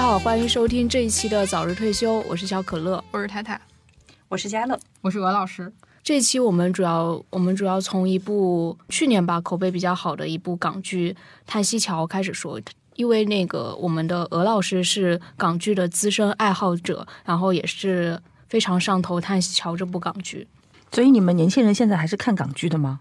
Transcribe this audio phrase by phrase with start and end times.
[0.00, 3.60] 大家好，欢迎收听这一期的早日退休，我是小可乐，我是太太，
[4.30, 5.70] 我是佳乐，我是鹅老师。
[6.02, 11.12] 这一期我们主要我们主要从一部去年吧口碑比较好的一部港剧
[11.46, 12.58] 《叹息桥》开始说，
[12.94, 20.48] 因为那个我们的鹅老师是港剧的资深爱好者，然后也是非常上头《叹息桥》这部港剧。
[20.90, 23.00] 所以你们年轻人现在还是看港剧的吗？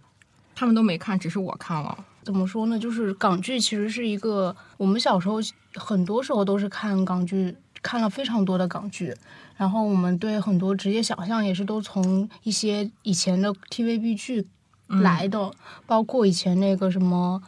[0.59, 1.97] 他们都没看，只是我看了。
[2.21, 2.77] 怎么说呢？
[2.77, 5.37] 就是港剧其实是一个我们小时候
[5.75, 9.15] 很多时候都是看港剧，看了非常多的港剧。
[9.55, 14.45] 然后我们对很多职业想象也是都从一些以前的 TVB 剧
[14.87, 15.49] 来的，
[15.85, 17.41] 包括以前那个什么，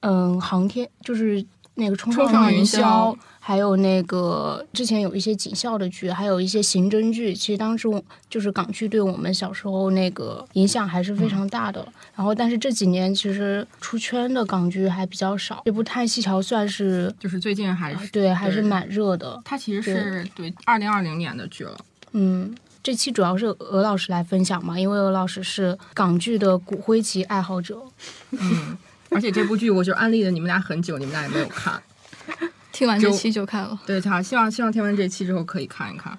[0.00, 3.14] 嗯，航天就是那个冲上云霄。
[3.46, 7.86] 还有那个之前有一些警校的剧，还有一些刑侦剧，其实当时
[8.30, 11.86] 就是港剧对我们小时候那个影响还是非常大的。
[12.16, 15.60] 然后，但是这几年其实出圈的港剧还比较少。
[15.66, 19.38] 这部《叹息桥》算是就是最近还是对还是蛮热的。
[19.44, 21.76] 它其实是对二零二零年的剧了。
[22.12, 27.82] 嗯，这期主要是鹅老师来分享嘛，因为鹅老师是港剧的骨灰级爱好者。
[28.30, 28.78] 嗯，
[29.10, 31.82] 而且这部剧我就安利了你们俩很久，你们俩也没有看。
[32.74, 36.12] 听完这期就看了，对他希望希望听完这期之后可以看一看。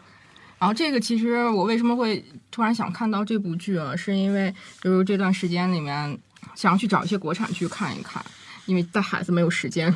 [0.58, 3.94] 然后这个其实我为什么会突然想看到这部剧啊？
[3.96, 6.18] 是因为就是这段时间里面
[6.56, 8.24] 想要去找一些国产剧看一看，
[8.66, 9.94] 因为带孩子没有时间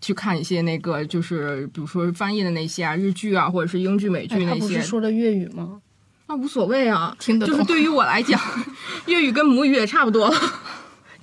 [0.00, 4.60] 去看一些那个就是比如说翻译的那些啊日剧啊或者是英剧美剧那些。
[4.60, 5.80] 他不是说的粤语吗？
[6.26, 8.40] 那无所谓啊，听得就是对于我来讲，
[9.06, 10.34] 粤语跟母语也差不多。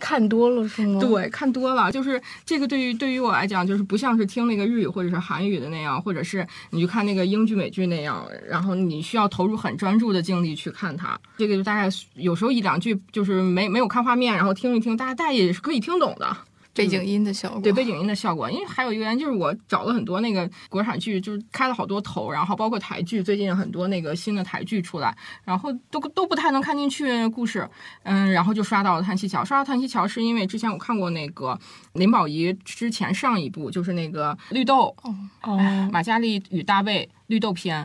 [0.01, 0.99] 看多了是吗？
[0.99, 11.17] 对，看多了，就是这个对于对于我来讲，就是不像是听那个日语或者是韩语的那样，或者是你去看那个英剧美剧那样，然后你需要投入很专注的精力去看它。
[11.37, 16.35] 这个就大概有时候一两句就是没没有看画面，然后听一听，大家大家也是可以听懂的。
[16.73, 27.69] 背景音的效果，对背景音的效果，因为还有一个原因就是我找了很多那个国产剧，就是开了好多头，然后包括台剧，最近很多那个新的台剧出来，然后都都不太能看进去故事，
[28.03, 31.59] 嗯，然后就刷到了《叹息桥》，刷到《叹息桥》是因为之前我看过那个
[31.93, 34.95] 林保怡之前上一部就是那个《绿豆》，
[35.43, 37.83] 哦，马嘉祺与大卫《绿豆篇》。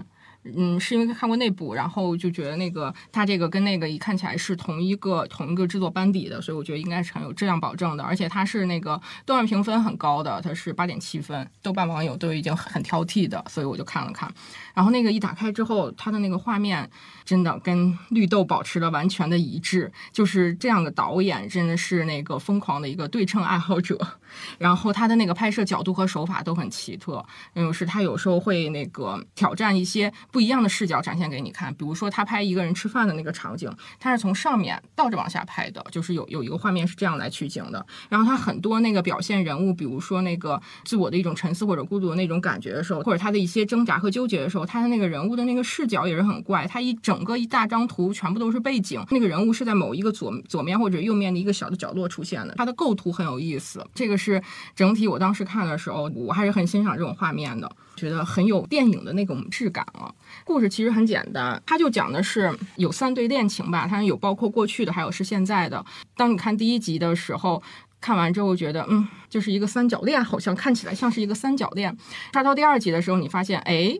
[0.54, 8.04] 嗯，是因为看过那部，然后就觉得那个他这个跟那个一看起来是同一个同一个制作班底的，所以我觉得应该是很有质量保证的。
[8.04, 14.32] 而且它是那个豆瓣评分很高的，它是八点七分，豆瓣网友都已经很挑剔的，所以我就看了看。
[14.74, 16.88] 然后那个一打开之后，它的那个画面
[17.24, 23.98] 真的跟绿豆保持了完全的一致，就是这样的导演真的是那个疯狂的一个对称爱好者。
[24.58, 27.24] 然后他的那个拍摄角度和手法都很奇特，
[27.54, 31.72] 嗯，是他有时候会那个挑战一些不一样的视角展现给你看。
[31.72, 37.86] 比如说他拍一个人吃饭的那个场景，他是从上面倒着往下拍的，就是有有一个画面是这样来取景的。
[38.10, 46.66] 然后他很多那个表现人物，比如说那个自我的一种沉思或者孤独的那种感觉的时候，或者他的一些挣扎和纠结的时候，他的那个人物的那个视角也是很怪。
[46.66, 52.54] 他一整个一大张图全部都是背景，那个人物是在某一个左左面或者右面的一个小的角落出现的。
[52.56, 54.42] 他的构图很有意思，这个是。
[54.74, 60.12] 整体，我当时看的时候，我还是很欣赏这种画面的，觉得很有电影的那种质感啊。
[60.44, 65.84] 故事其实很简单，它就讲的是有三对恋情吧，它有包括过去的，还有是现在的。
[66.16, 67.62] 当你看第一集的时候，
[68.00, 71.96] 看完之后觉得，嗯，就是一个三角恋，好像看起来像是一个三角恋。
[72.32, 73.98] 刷到第二集的时候，你发现，哎。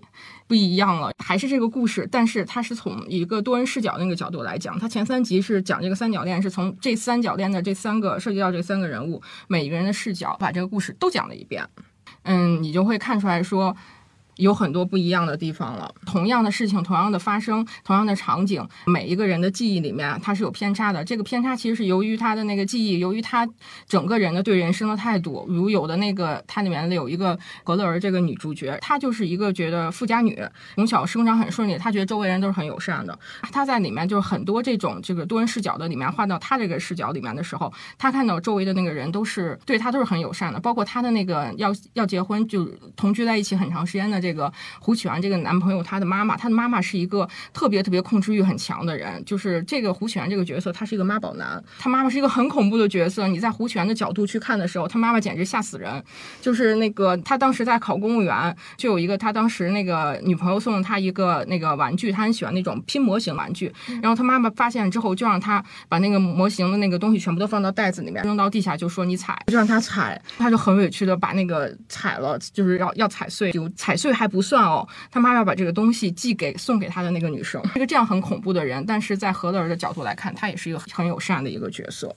[0.48, 4.78] 不一样了，还是这个故事，但是它是从一个多人视角那个角度来讲。
[4.78, 11.68] 它前三集是讲这个三角恋，是从这三角恋的这三个涉及到这三个人物每一个人的视角，把这个故事都讲了一遍。
[12.26, 13.74] 嗯，你就会看出来说。
[14.36, 15.92] 有很多不一样的地方了。
[16.04, 21.04] 同样的事情，同样的发生，同样的场景，每一个人的记忆里面，它是有偏差的。
[21.04, 23.48] 这个偏差其实是由于他的那个记忆，由于他
[23.88, 25.46] 整个人的对人生的态度。
[25.48, 30.38] 如有的那个，它里面的有一个格勒尔这个女主角，她就是一个觉得富家女，
[30.74, 33.18] 从小生长很顺利，她觉得周围人都是很友善的。
[33.52, 42.66] 她在里面就是很多这种这个多人视角的里面换到她这个视角里面的时候，她看到周围的那个人都是对她都是很友善的，包括她的那个要要结婚就
[42.96, 44.25] 同居在一起很长时间的。
[44.26, 49.22] 这个胡启源这个男朋友，他的妈妈，他的妈妈是一个特别特别控制欲很强的人。
[49.24, 53.28] 就是这个胡启源这个角色，他是一个妈宝男，他妈妈是一个很恐怖的角色。
[53.28, 56.02] 你在胡启源的角度去看的时候，他妈妈简直吓死人。
[56.40, 63.72] 就是那个他当时在考公务员，就有一个他当时那个女朋友送了他一个那个玩具，他很喜欢那种拼模型玩具。
[64.02, 74.15] 然后他妈妈发现之后，就让他把那个模型的那个东西全部都放到袋子里面，扔到地下，就说你踩，就让他踩，他就很委屈的把那个踩了，就是要要踩碎，就踩碎。
[74.16, 82.16] 还不算哦，他妈要把这个东西寄给送给他的那个女生，一个这样很恐怖的人，但是在何乐儿的角度来看，他也是一个很友善的一个角色。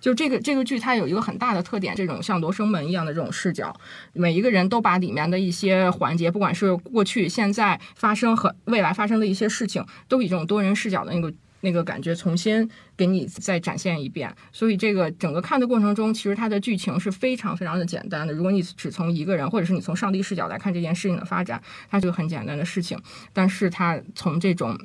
[0.00, 3.74] 就这个这个剧它有一个很大的特点，这种像罗生门一样的这种视角，
[4.12, 11.32] 每一个人都把里面的一些环节，不管是过去、现在发生和未来发生的一些事情，都以这种多人视角的那个。
[11.62, 18.32] 那个感觉重新给你再展现一遍，所以这个整个看的过程中，其实它的剧情是非常非常的简单的。
[18.34, 23.00] 如果你只从一个人，或者是你从上帝视角来看这件事情的发展，它就很简单的事情。
[23.32, 24.78] 但是它从这种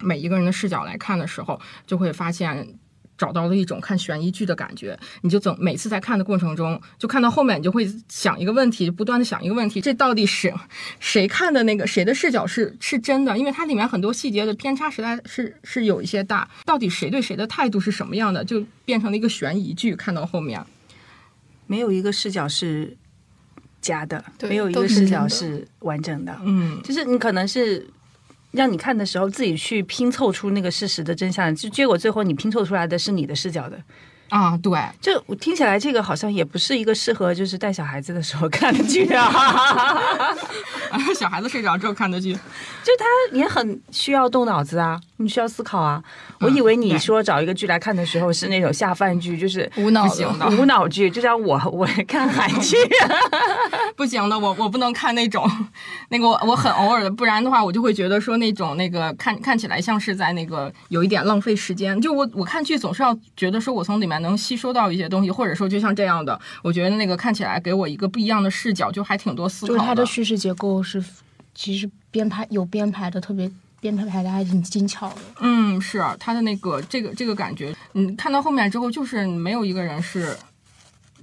[0.00, 2.78] 每一个人的视角来看的时候，就会发现。
[3.20, 10.50] 找到了一种看悬疑剧的感觉，你就总每次在看的过程中，就看到后面，你就会想一个问题，不断的想一个问题，这到底是
[11.00, 13.36] 谁看的那个谁的视角是是真的？
[13.36, 19.94] 因为它里面很多细节的偏差实在是是有一些大，到底谁对谁的态度是什么样的，就变成了一个悬疑剧。
[19.94, 20.64] 看到后面，
[21.66, 22.96] 没有一个视角是
[23.82, 27.86] 假的，对没有一个视角是完整的，嗯，就是你可能是。
[28.52, 33.80] 让你看的时候，自己去拼凑出那个事实的真相，就结果最后你拼凑出来的是你的视角的。
[34.30, 40.34] 啊，对，就我听起来，这个好像也不是一个适合就是带小孩子的时候看的剧啊。
[41.14, 46.02] 小孩子睡着之后看的剧，就他也很需要动脑子啊，你需要思考啊。
[46.40, 52.76] 我以为你说找一个剧来看的时候是那种下饭剧，就是无脑的无脑剧，就像我 我看韩剧，
[53.96, 55.46] 不行的，我我不能看那种，
[56.08, 62.00] 那个我我很偶尔的，不然的话我就会觉得说那种那个看看起来像是在那个有一点浪费时间。
[62.00, 71.02] 就我我看剧总是要觉得说我从里面能吸收到一些东西，或者说就像这样的，我觉得那个看起来给我一个不一样的视角，就还挺多思考就是它的叙事结构是，
[71.54, 73.50] 其实编排有编排的特别，
[73.80, 75.16] 编排排的还挺精巧的。
[75.40, 80.36] 嗯，是他的那个这个这个感觉，嗯，看到后面之后，就是没有一个人是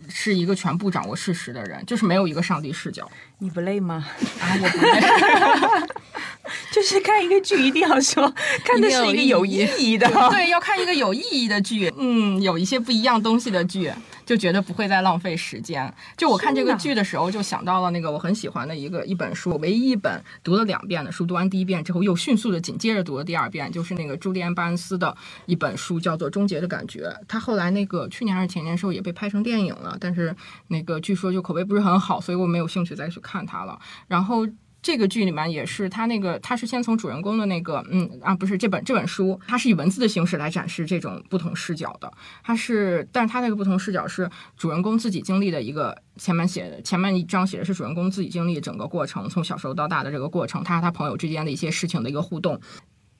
[0.10, 3.10] 是一个全部掌握事实的人，就是没有一个上帝视角
[3.40, 4.06] 你不累吗？
[4.40, 5.88] 啊，我不累。
[6.72, 8.34] 就是看一个剧一定要说
[8.64, 13.92] 看的是一个有意义的，对，要看一个有意义的剧，嗯，有一些不一样东西的剧，
[14.28, 15.92] 就觉得不会再浪费时间。
[16.18, 25.16] 就我看这个剧的时候，就想到了那个我很喜欢的一个一本书，唯一一本读了两遍的书，读完第一遍之后又迅速的紧接着读了第二遍，就是那个朱利安·巴恩斯的
[25.46, 27.04] 一本书，叫做《终结的感觉》。
[27.28, 30.36] 他后来那个去年还是前年时候也被拍成电影了，但是
[30.68, 33.80] 那个据说就口碑不是很好，所以我没有兴趣再去看它了。
[34.08, 34.46] 然后。
[34.82, 42.12] 这个剧里面也是他那个，他是先从主人公的那个，嗯啊，不是这本这本书，它是以文字的形式来展示这种不同视角的。
[42.44, 52.60] 它是，但是它那个不同视角是主人公自己经历的一个前面写前面一章写的是主人公自己经历整个过程，从小时候到大的这个过程，他和他朋友之间的一些事情的一个互动。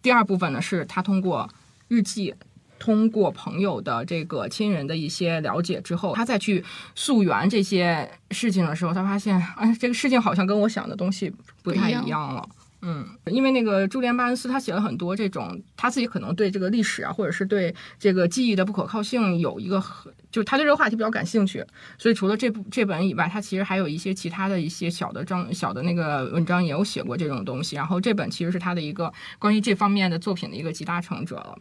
[0.02, 1.50] 第二部分呢，是他通过
[1.88, 2.34] 日记。
[2.80, 6.64] 通过朋友的这个亲人的一些了解之后，他再去
[6.96, 11.34] 溯源这些事情的时候，他发现，哎，这个事情好像跟我想的东西
[11.64, 12.48] 不太一样了。
[12.84, 21.66] 嗯，因为那个朱利安·巴恩斯他写了很多这种，他自己可能对这个历史啊，或者是对这个记忆的不可靠性有一个很，就是他对这个话题比较感兴趣。
[21.98, 27.76] 所以除了这部这本以外，他其实还有一些其他的一些小的章、小的那个文章也有写过这种东西。
[27.76, 31.58] 然后这本其实是他的一个关于这方面的作品的一个集大成者了。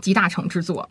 [0.00, 0.88] 集大成之作。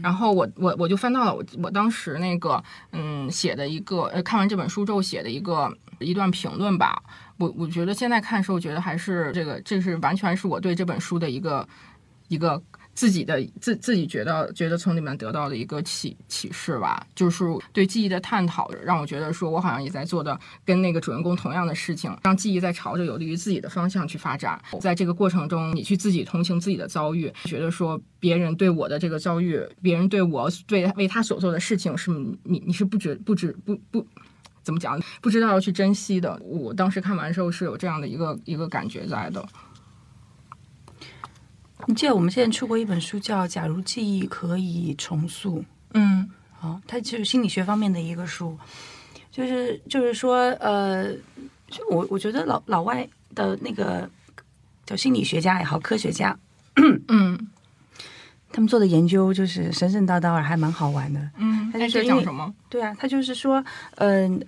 [0.00, 7.02] 然后我我我就翻到了我我当时那个嗯写的一个呃看完这本书之后写的一个一段评论吧，
[7.38, 11.66] 我我觉得现在看的时候觉得还是这个这是完全是我对这本书的一个
[12.28, 12.62] 一个
[12.94, 24.60] 自己的自自己觉得觉得从里面得到的一个启启示吧，就是对记忆的探讨，让我觉得说我好像也在做的跟那个主人公同样的事情，让记忆在朝着有利于自己的方向去发展。
[24.80, 32.10] 在这个过程中，你去自己同情自己的遭遇，觉得说别人对我的这个遭遇，别人对我对为他所做的事情是
[32.42, 34.06] 你你是不觉不知不不
[34.62, 36.38] 怎么讲，不知道要去珍惜的。
[36.44, 39.42] 我当时看完的时候是有这样的一个一个感觉在的。
[41.86, 45.58] 你记得我们现在出过一本书叫《假如记忆可以重塑》，
[45.94, 46.28] 嗯
[46.60, 48.56] 哦，它就是心理学方面的一个书，
[49.32, 51.12] 就是就是说，呃，
[51.68, 54.08] 就我我觉得老老外的那个
[54.84, 56.38] 叫心理学家也好，科学家，
[57.08, 57.48] 嗯
[58.52, 61.30] 他们做的研究就是神神叨叨，还蛮好玩的。
[61.38, 62.52] 嗯，他就是讲什么？
[62.68, 64.44] 对啊，他就是说，嗯、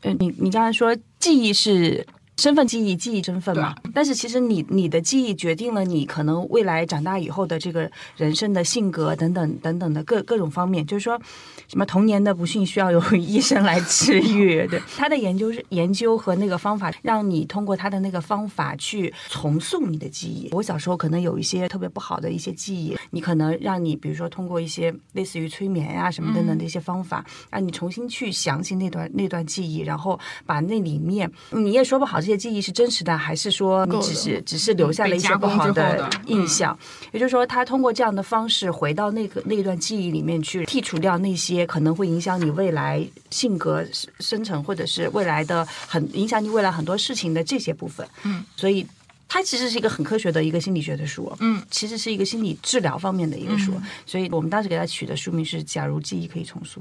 [0.00, 2.06] 呃，你你刚才说记忆是
[2.36, 11.20] 身份记忆，记忆身份嘛，但是其实你你的记忆决定了你可能未来长大以后的这个人生的性格等等等等的各各种方面，就是说。
[11.66, 14.64] 什么童年的不幸需要由医生来治愈？
[14.68, 20.50] 对，他的研究是研究和那个方法，让你通过他的那个方法去重塑你的记忆。
[20.52, 36.76] 我小时候可能有一些特别不好的一些记忆，你可能让你比如说通过一些类似于催眠呀、什么等等的一些方法，让你重新去想起那段那段记忆，然后把那里面你也说不好这这些记忆是真实的，还是说你只是只是留下了一些不好的的印象？
[37.12, 43.84] 也就是说，他通过这样的方式回到那个那一段记忆里面去，剔除掉那些可能会影响你未来性格
[44.20, 48.08] 生成，或者是未来的很影响你未来很多事情的这些部分。
[48.22, 48.86] 嗯，所以。
[49.26, 53.72] 它其实是一个很科学的一个心理学的书，嗯，其实是一个心理治疗方面的一个书，
[54.06, 56.80] 所以我们当时给它取的书名是《假如记忆可以重塑》。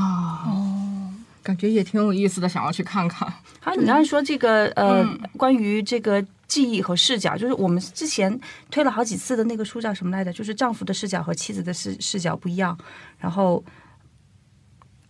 [0.00, 0.46] 啊，
[1.42, 3.32] 感觉也挺有意思的，想要去看看。
[3.60, 8.38] 好，你刚才说这个呃，嗯关于这个记忆和视角，就是我们之前
[8.70, 10.32] 推了好几次的那个书叫什么来着？
[10.32, 12.76] 就是丈夫的视角和妻子的视视角不一样。
[13.18, 13.62] 然后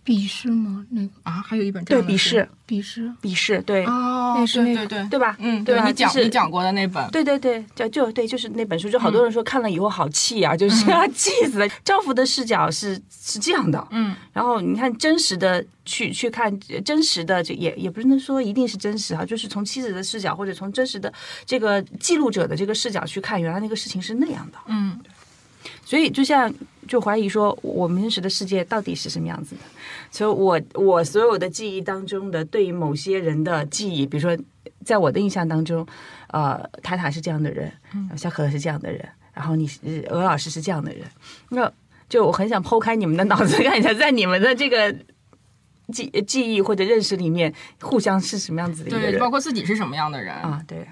[0.05, 0.85] 鄙视吗？
[0.91, 1.09] 那个？
[1.23, 4.87] 啊，还有一本对样的书鄙视，鄙视，鄙视，对、哦，那是那个。
[4.87, 4.99] 对对。
[4.99, 5.37] 对，对吧？
[5.39, 5.87] 嗯，对吧？
[5.87, 11.69] 你讲就是你讲过的那本，对对对，就就对，就是那本书，就好多人说看了以后好气啊，就是 气死了。
[11.85, 14.15] 丈夫的视角是是这样的，嗯。
[14.33, 21.13] 然后你看真实的去去看真实的，这也也不能说一定是真实哈，就是从妻子的视角或者从真实的
[21.45, 24.59] 这个记录者的这个视角去看，原来那个事情是那样的。
[24.67, 24.99] 嗯。
[25.85, 26.53] 所以就像
[26.89, 29.61] 就怀疑说，我们认识的世界到底是什么样子的？
[30.11, 34.37] 所以我我所有的记忆当中的对于某些人的记忆，比如说
[34.85, 35.87] 在我的印象当中，
[36.29, 37.73] 呃，塔塔是这样的人，
[38.17, 41.05] 小可可是这样的人，然后你是鹅老师是这样的人，
[41.51, 41.73] 那
[42.09, 44.93] 就我很想剖开你们的脑子，看一下在你们的这个
[45.93, 50.35] 记记忆或者认识里面，互相是什么样子的一个对，人包括自己是什么样的人。
[50.35, 50.61] 啊？
[50.67, 50.87] 对，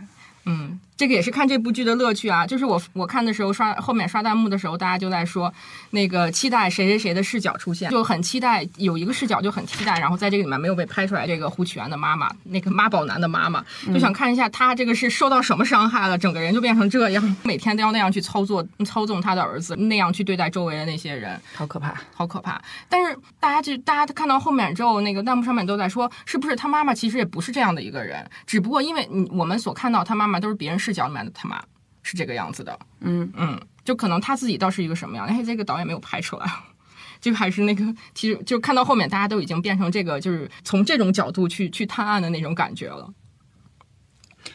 [0.44, 2.47] 嗯，这个也是看这部剧的乐趣啊。
[2.47, 5.50] 就是我我看的时候刷后面刷弹幕的时候，大家就在说
[5.90, 21.40] 那个期待谁谁谁的视角出现，就很期待有一个视角就很期待，然后在这个里面没有被拍出来，这个胡启源的妈妈，那个妈宝男的妈妈，就想看一下他这个是受到什么伤害了，整个人就变成这样，每天都要那样去操作操纵他的儿子，那样去对待周围的那些人。
[21.55, 21.95] 好可怕。
[22.14, 22.61] 好可怕！
[22.88, 31.62] 但是大家就大家看到后面之后，那个弹幕上面都在说，是不是他妈妈其实也不是这样的一个人，只不过因为你我们所看到他妈妈都是别人视角里面的他妈
[32.02, 36.50] 是这个样子的，嗯嗯，就可能他自己倒是一个什么样，哎，这个导演没有拍出来。
[37.21, 43.12] 就还是那个，其实就看到后面，大家都已经变成这个，就是从这种角度去去探案的那种感觉了。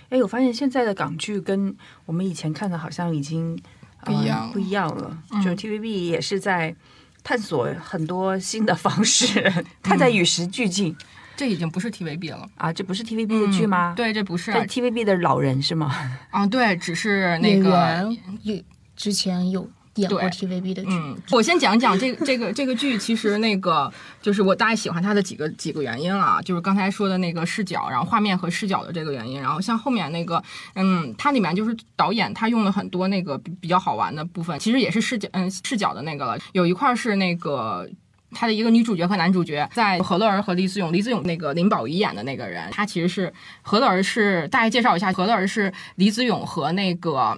[0.10, 1.76] 哎，我发现现在的港剧跟
[2.06, 3.56] 我们以前看的好像已经、
[4.00, 5.24] 呃不一样了不一样了。
[5.32, 6.76] 嗯就 TVB 也是在
[7.22, 9.52] 探索很多新的方式，
[9.84, 10.96] 它在与时俱进、
[11.36, 12.72] 这已经不是 TVB 了，啊！
[12.72, 13.94] 这不是 TVB 的剧吗？
[13.94, 15.92] 嗯，对，这不是这啊 TVB 的老人是吗？
[16.30, 18.56] 啊，对，只是那演个员有
[18.96, 30.42] 之前有演过 TVB 的剧，嗯，我先讲讲这个 这个这个剧，其实那个就是我大概喜欢它的几个几个原因啊，就是刚才说的那个视角，然后画面和视角的这个原因，然后像后面那个，
[30.76, 37.90] 嗯，它里面就是导演他用了很多那个比比较好玩的部分，其实也是视角嗯视角的那个了，有一块是那个。
[38.34, 47.38] 他的一个女主角和男主角在何乐儿和李子勇，李子勇那个林保怡演的那个人，他其实是何乐儿是大概介绍一下，何乐儿是李子勇和那个啊，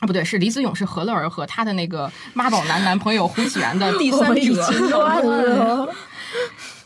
[0.00, 5.88] 不对，是李子勇是何乐儿和她的那个妈宝男男朋友胡启源的第三者。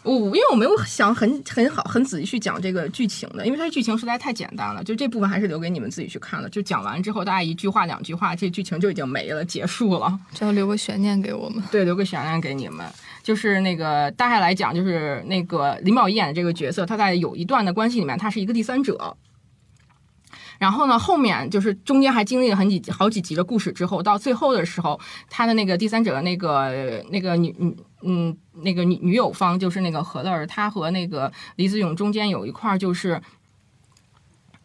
[0.02, 6.48] 我因为我没有想很很好很仔细去讲这个剧情的，因为它剧情实在太简单了，就这部分还是留给你们自己去看了。
[6.48, 10.18] 就讲完之后，大家一句话两句话，这剧情就已经没了，结束了。
[10.32, 11.62] 就要留个悬念给我们。
[11.70, 12.86] 对，留个悬念给你们。
[13.22, 19.16] 就是那个大概来讲，就是那个林保怡演的这个角色，他在有一段的关系里面，他是一个第三者。
[20.58, 33.20] 然后呢，后面就是中间还经历了很几好几集的故事之后，到最后的时候，他的那个第三者的那个那个女女嗯那个女女友方就是那个何乐儿，她和那个李子勇中间有一块就是。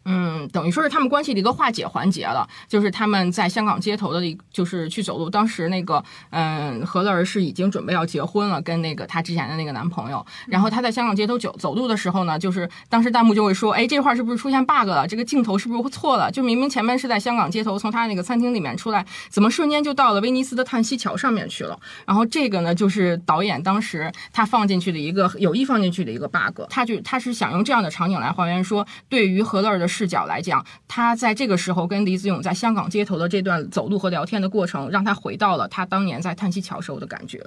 [0.06, 5.28] 嗯，等于说是他们关系的一个化解环节了，就是他们在香港街头的一，就是去走路。
[5.28, 10.24] 当时那个，嗯，何乐儿是已经准备要结婚了，跟那个她之前的那个男朋友。
[10.46, 15.06] 然后她在香港街头走走路的时候呢，就是当时弹幕就会说，哎，这块儿是不是出现 bug 了？
[15.08, 16.30] 这个镜头是不是错了？
[16.30, 21.76] 就明明前面是在香港街头，从她那个餐厅里面出来，怎么瞬间就到了威尼斯的叹息桥上面去了？
[22.06, 37.42] 然后这个呢，就是导演当时他放进去的一个有意放进去的一个 bug，他就他是想用这样的场景来还原说，对于何乐儿的视角来讲，他在这个时候跟李子勇在香港街头的这段走路和聊天的过程，让他回到了他当年在叹息桥时候的感觉。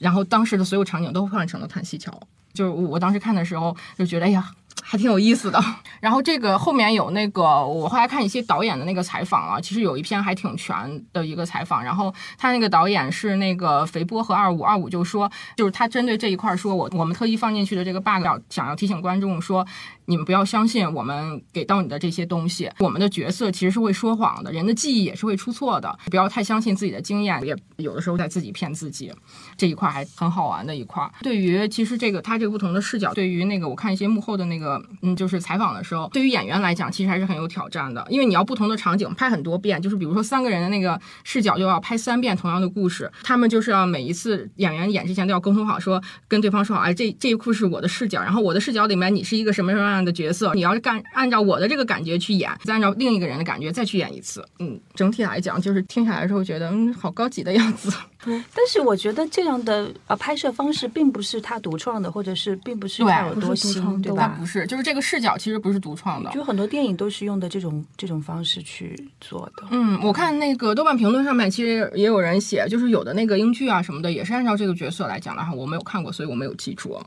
[0.00, 2.12] 然后当时的所有场景都换成了叹息桥，
[2.52, 4.50] 就是我当时看的时候就觉得，哎呀。
[4.82, 5.62] 还挺有意思的，
[6.00, 11.84] 然后这个后面有那个，我后来看一些导演的那个采访啊，其实有一篇还挺全的一个采访。
[11.84, 19.64] 然后他那个导演是那个肥波和二五，二五就说，就是他针对这一块说，我我们特意放进去的这个 bug，想要提醒观众说，
[20.06, 29.12] 你们不要相信我们给到你的这些东西，我们的角色其实是会说谎的，人的记忆也是会出错的，不要太相信自己的经验，也有的时候在自己骗自己。
[29.56, 31.08] 这一块还很好玩的一块。
[31.22, 54.44] 对于其实这个他这个不同的视角，对于那个我看一些幕后的那个嗯，就是采访的时候，对于演员来讲，其实还是很有挑战的，因为你要不同的场景拍很多遍，就是比如说三个人的那个视角就要拍三遍同样的故事，他们就是要每一次演员演之前都要沟通好，说跟对方说好，哎，这这一库是我的视角，然后我的视角里面你是一个什么什么样样的角色，你要是干按照我的这个感觉去演，再按照另一个人的感觉再去演一次。
[54.58, 57.92] 嗯，整体来讲，就是听下来之后觉得，嗯，好高级的样子。
[58.22, 64.36] 但是我觉得这样的呃拍摄方式并不是他独创的，或者是并不是他有多新，对吧？
[64.38, 66.30] 不是，就是这个视角其实不是独创的。
[66.30, 69.64] 就很多电影都是用的这种这种方式去做的。
[69.70, 77.00] 嗯，我看那个豆瓣评论上面其实也有人写，就是有的那个英剧啊什么的，也是按照这个角色来讲的哈，我没有看过，所以我没有记住。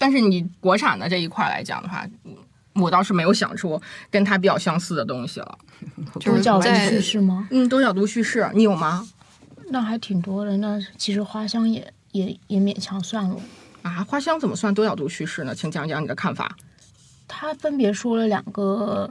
[0.00, 2.34] 但是你国产的这一块来讲的话，嗯
[2.74, 3.78] 我倒是没有想出
[4.10, 5.58] 跟它比较相似的东西了。
[6.18, 7.46] 就是多角度叙事吗？
[7.50, 9.06] 嗯，多角度叙事，你有吗？
[9.70, 10.56] 那还挺多的。
[10.56, 13.36] 那其实花香也也也勉强算了。
[13.82, 15.54] 啊，花香怎么算多角度叙事呢？
[15.54, 16.56] 请讲讲你的看法。
[17.28, 19.10] 他分别说了两个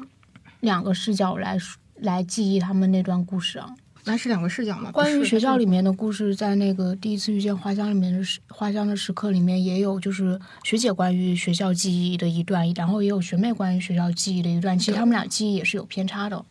[0.62, 1.58] 两个视角来
[1.98, 3.70] 来记忆他们那段故事啊。
[4.10, 4.90] 那是两个视角嘛？
[4.92, 14.76] 关于学校里面的故事，在那个第一次遇见花香里面的时花香的时刻里面，也有就是学姐关于学校记忆的一段，然后也有学妹关于学校记忆的一段。
[14.80, 16.44] 其实他们俩记忆也是有偏差的。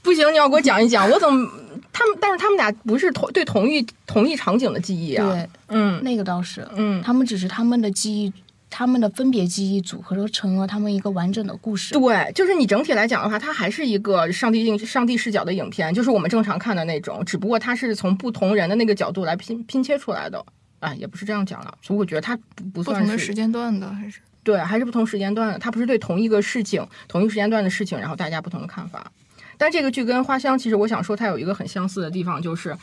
[0.00, 1.46] 不行，你要给我讲一讲，我怎么
[1.92, 2.16] 他们？
[2.18, 5.30] 但是他们俩不是同对同一同一场景的记忆啊。
[5.30, 8.32] 对，嗯那个倒是，嗯，他们只是他们的记忆，
[8.76, 11.94] 他们的分别记忆组合成了他们一个完整的故事。
[11.94, 20.44] 对，就是你整体来讲的话，它还是一个上帝镜上帝视角的影片，就是我们正常看的那种，只不过它是从不同人的那个角度来拼拼切出来的。
[20.80, 29.12] 哎，也不是这样讲了，所以我觉得它不不算是不同的时间段的，还是对，还是不同时间段的，它不是对同一个事情、同一个时间段的事情，然后大家不同的看法。
[29.56, 32.76] 但这个剧跟《花香》其实我想说，它有一个很相似的地方，就是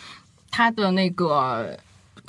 [0.50, 1.78] 它的那个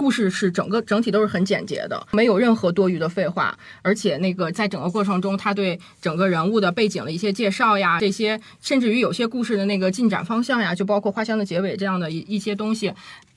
[0.02, 12.92] 故事是整个整体都是很简洁的，没有任何多余的废话，而且那个在整个过程中，他对整个人物的背景的一些介绍呀，这些甚至于有些故事的那个进展方向呀，就包括《花香》的结尾这样的一一些东西，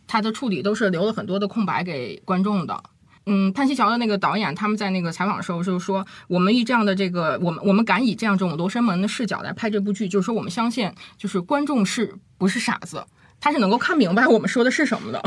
[0.07, 2.83] 它的处理都是留了很多的空白给观众的。
[3.27, 13.05] 嗯，叹息桥的那个导演，他们在那个采访的时候就是说，我们以这样的这个，我们我们敢以这样这种罗生门的视角来拍这部剧，就是说我们相信，就是观众是不是傻子，
[13.39, 15.23] 他是能够看明白我们说的是什么的。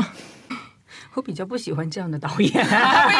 [1.19, 2.49] 我比较不喜欢这样的导演。
[2.55, 2.63] 为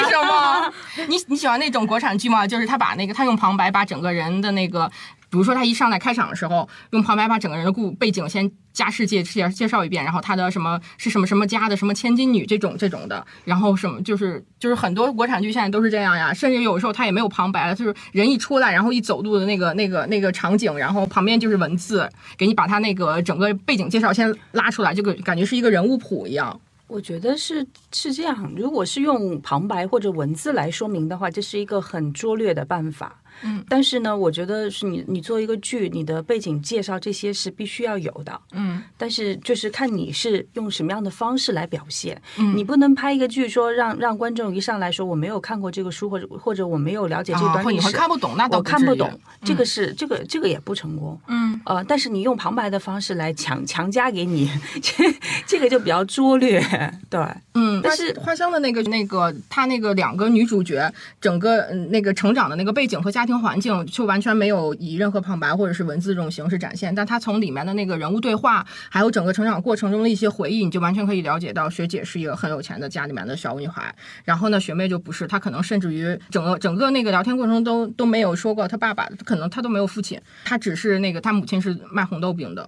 [0.09, 0.73] 什么？
[1.09, 2.47] 你你喜欢那种国产剧吗？
[2.47, 4.89] 就是他把那个他用旁白把整个人的那个，
[5.29, 26.57] 比如说他一上来开场的时候，用旁白把整个人的故背景先加世界介介绍一遍，然后他的什么是什么什么家的什么千金女这种这种的，然后什么就是就是很多国产剧现在都是这样呀，甚至有时候他也没有旁白了，就是人一出来，然后一走路的那个那个那个场景，然后旁边就是文字，给你把他那个整个背景介绍先拉出来，就感觉是一个人物谱一样。
[26.89, 33.18] 我觉得是是这样，如果是用旁白或者文字来说明的话，这是一个很拙劣的办法。
[33.43, 38.39] 嗯，但是呢，我觉得是你你做一个剧，你的背景介绍这些是必须要有的。
[38.53, 38.81] 嗯。
[38.97, 42.55] 但是就是看你是用什么样的方式来表现，嗯。
[42.55, 48.79] 你不能拍一个剧说让让观众一上来说我没有看过这个书，或者或者我没有了解这段历史，看不懂，那倒我不至于。
[48.79, 51.19] 看不懂，这个是、这个这个也不成功。
[51.27, 51.59] 嗯。
[51.65, 54.49] 呃，但是你用旁白的方式来强强加给你，
[54.81, 55.13] 这
[55.45, 56.61] 这个就比较拙劣，
[57.09, 57.19] 对。
[57.53, 66.93] 嗯，但是花花香的那个那个，他那个两个女主角，整个嗯那个成长的那个背景和家庭听环境，就完全没有以任何旁白或者是文字这种形式展现。
[66.93, 73.93] 但她从里面的那个人物对话，还有整个成长过程中的一些回忆，你就完全可以了解到，学姐是一个很有钱的家里面的小女孩。
[74.23, 82.67] 然后呢，学妹就不是，她可能甚至于整个整个那个聊天过程中都都没有说过她爸爸，可能她都没有父亲，她只是那个她母亲是卖红豆饼的。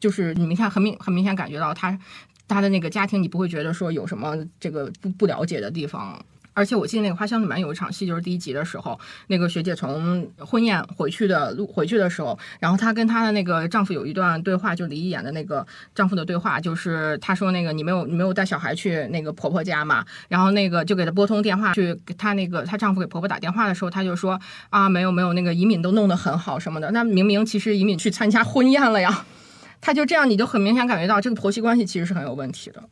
[0.00, 1.98] 就是你明看很明很明显感觉到她
[2.46, 6.24] 他的那个家庭，你不会觉得说有什么这个不不了解的地方。
[6.58, 24.40] 而且我记得那个《花香》里面有一场戏，就是第一集的时候，那个学姐从婚宴回去的路回去的时候，然后她跟她的那个丈夫有一段对话，就李一演的那个丈夫的对话，就是她说那个你没有你没有带小孩去那个婆婆家嘛，然后那个就给她拨通电话去给她那个她丈夫给婆婆打电话的时候，她就说
[24.70, 29.24] 啊没有没有那个移民都弄得很好什么的，那明明其实移民去参加婚宴了呀。
[29.80, 32.82] 她就这样，你就很明显感觉到这个婆媳关系其实是很有问题的。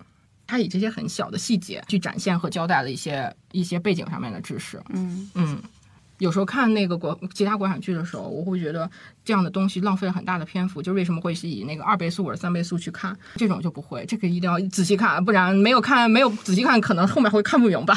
[0.47, 4.81] 他以这些很小的细节去展现和交代了一些一些背景上面的知识。
[4.91, 5.63] 嗯，嗯，
[6.19, 8.91] 有时候看那个国其他国产剧的时候，我会觉得
[9.25, 10.81] 这样的东西浪费了很大的篇幅。
[10.81, 17.95] 就为什么会是以那个二倍速或者三倍速去看，这种就不会，这个一定要仔细看，不然没有看没有仔细看，可能后面会看不明白。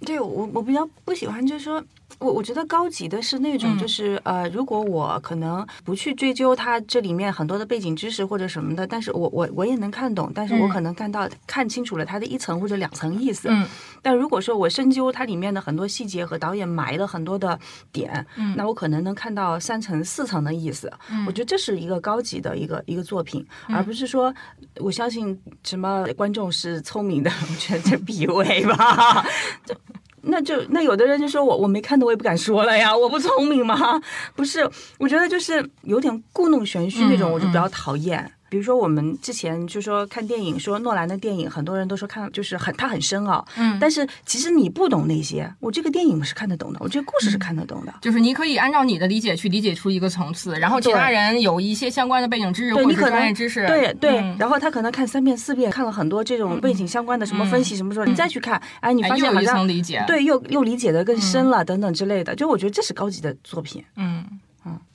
[0.00, 1.82] 对我我比较不喜欢，就是说
[2.18, 13.48] 我我觉得高级的是那种，嗯就是、呃，如果我可能不去追究它这里面很多的背景知识或者什么的，但是我我我也能看懂，但是我嗯可能看到、看清楚了它的一层或者两层意思。
[13.50, 13.66] 嗯
[14.02, 17.58] 但如果说我深究它里面的很多细节和导演埋了很多的
[17.92, 20.90] 点，嗯那我可能能看到三层四层的意思。
[21.10, 24.32] 嗯我觉得这是一个高级的一个一个作品，而不是说
[24.78, 29.26] 我相信什么观众是聪明的，我觉得这比 伪吧。
[30.26, 34.00] 就那就那有的人就说我我没看懂我也不敢说了呀，我不聪明吗？
[34.34, 38.30] 不是，我觉得就是有点故弄玄虚那种，嗯我就比较讨厌。
[38.48, 47.94] 比如说我们之前就说看电影，说诺兰的电影，很多人都说看就是很他很深奥，嗯，但是其实你不懂那些，我这个电影是看得懂的，我这个故事是看得懂的。
[48.00, 63.84] 就是你可以按照你的理解去理解出一个层次，然后其他人有一些相关的背景知识或者是对你可能专业知识，对对，嗯然后他可能看三遍四遍，看了很多这种背景相关的什么分析什么时候，你再去看，哎，你哎又有一发现好像层理解，，对又又理解的更深了等等之类的，就我觉得这是高级的作品。
[63.96, 64.24] 嗯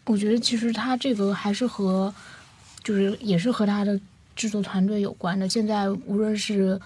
[0.07, 2.13] 我觉得其实他这个还是和，
[2.83, 3.99] 就是也是和他的
[4.35, 5.47] 制作团队有关的。
[5.47, 6.79] 现在无论是，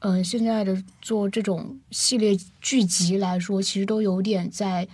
[0.00, 4.86] 呃，现在的做这种系列剧集来说，其实都有点在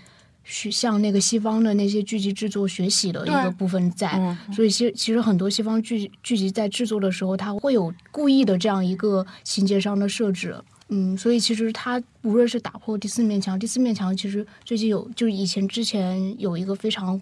[0.45, 4.13] 学向那个西方的那些剧集制作学习的一个部分在。
[4.19, 10.55] 嗯所以其实其实很多西方剧剧集在制作的时候，它会有故意的这样一个情节上的设置。
[10.89, 17.19] 嗯，所以其实它无论是打破第四面墙，第四面墙其实最近有，就是以前之前有一个非常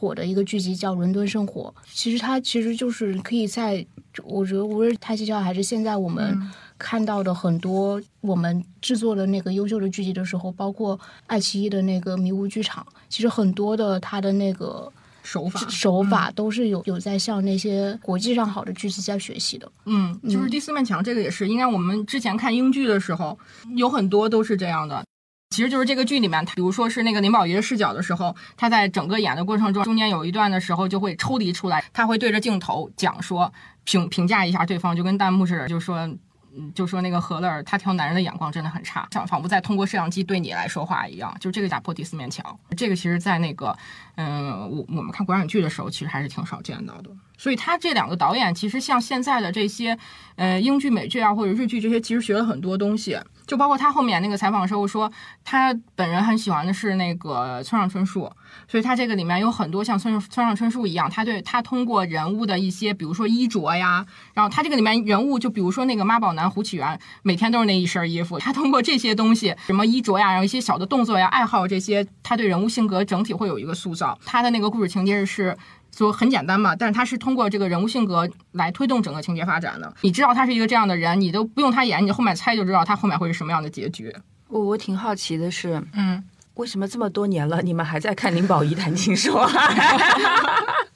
[0.00, 3.86] 火的一个剧集叫《伦敦生活》，其实它其实就是可以在，
[4.24, 6.34] 我觉得无论是泰西教还是现在我们
[6.78, 14.90] 看到的很多我们制作的那个优秀的剧集的时候，包括爱奇艺的那个迷雾剧场，其实很多的它的那个
[15.22, 19.70] 手法手法都是有有在向那些国际上好的剧集在学习的。
[19.84, 23.38] 嗯，就是第四面墙这个也是，应该我们之前看英剧的时候，
[23.76, 25.04] 有很多都是这样的。
[25.50, 33.52] 其实就是这个剧里面，比如说是那个林保怡的视角的时候，他在整个演的过程中，中间有一段的时候就会抽离出来，他会对着镜头讲说
[33.84, 36.08] 评评价一下对方，就跟弹幕似的，就说。
[36.56, 42.58] 嗯，就说那个何乐儿，他挑男人的眼光真的很差，像仿佛在通过摄像机对你来说话一样，就这个打破第四面墙。
[42.76, 43.76] 这个其实，在那个，
[44.16, 47.10] 嗯，我我们看国产剧的时候，其实还是挺少见到的。
[47.38, 49.96] 所以他这两个导演，其实像现在的这些，
[50.36, 53.18] 呃，英剧、美剧啊，或者日剧这些，其实学了很多东西。
[53.46, 55.10] 就包括他后面那个采访的时候说，
[55.42, 58.30] 他本人很喜欢的是那个村上春树，
[58.68, 74.18] 所以他这个里面有很多像村村上春树一样，他对他通过人物的一些，比如说衣着呀，然后他这个里面人物，就比如说那个妈宝男胡启源，每天都是那一身衣服，他通过这些东西，什么衣着呀，然后一些小的动作呀、爱好这些，他对人物性格整体会有一个塑造。
[74.24, 75.56] 他的那个故事情节是。
[75.92, 79.92] 说很简单嘛，但是他是通过这个人物性格来推动整个情节发展的。
[80.02, 84.14] 你知道他是一个这样的人，你都不用他演，你后面猜就知道他后面会是什么样的结局。
[84.46, 86.22] 我我挺好奇的是，嗯，
[86.60, 90.84] 为什么这么多年了，你们还在看林保怡谈情说爱？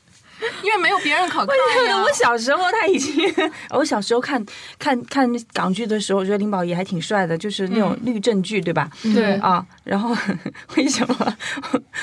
[0.63, 1.97] 因为没有别人可看呀。
[2.03, 3.33] 我小时候他已经，
[3.71, 4.45] 我小时候看
[4.79, 8.89] 看看港剧的时候，我觉得林保怡还挺帅的，就是那种律政剧，对吧？
[9.15, 10.17] 对啊，然后
[10.77, 11.35] 为什么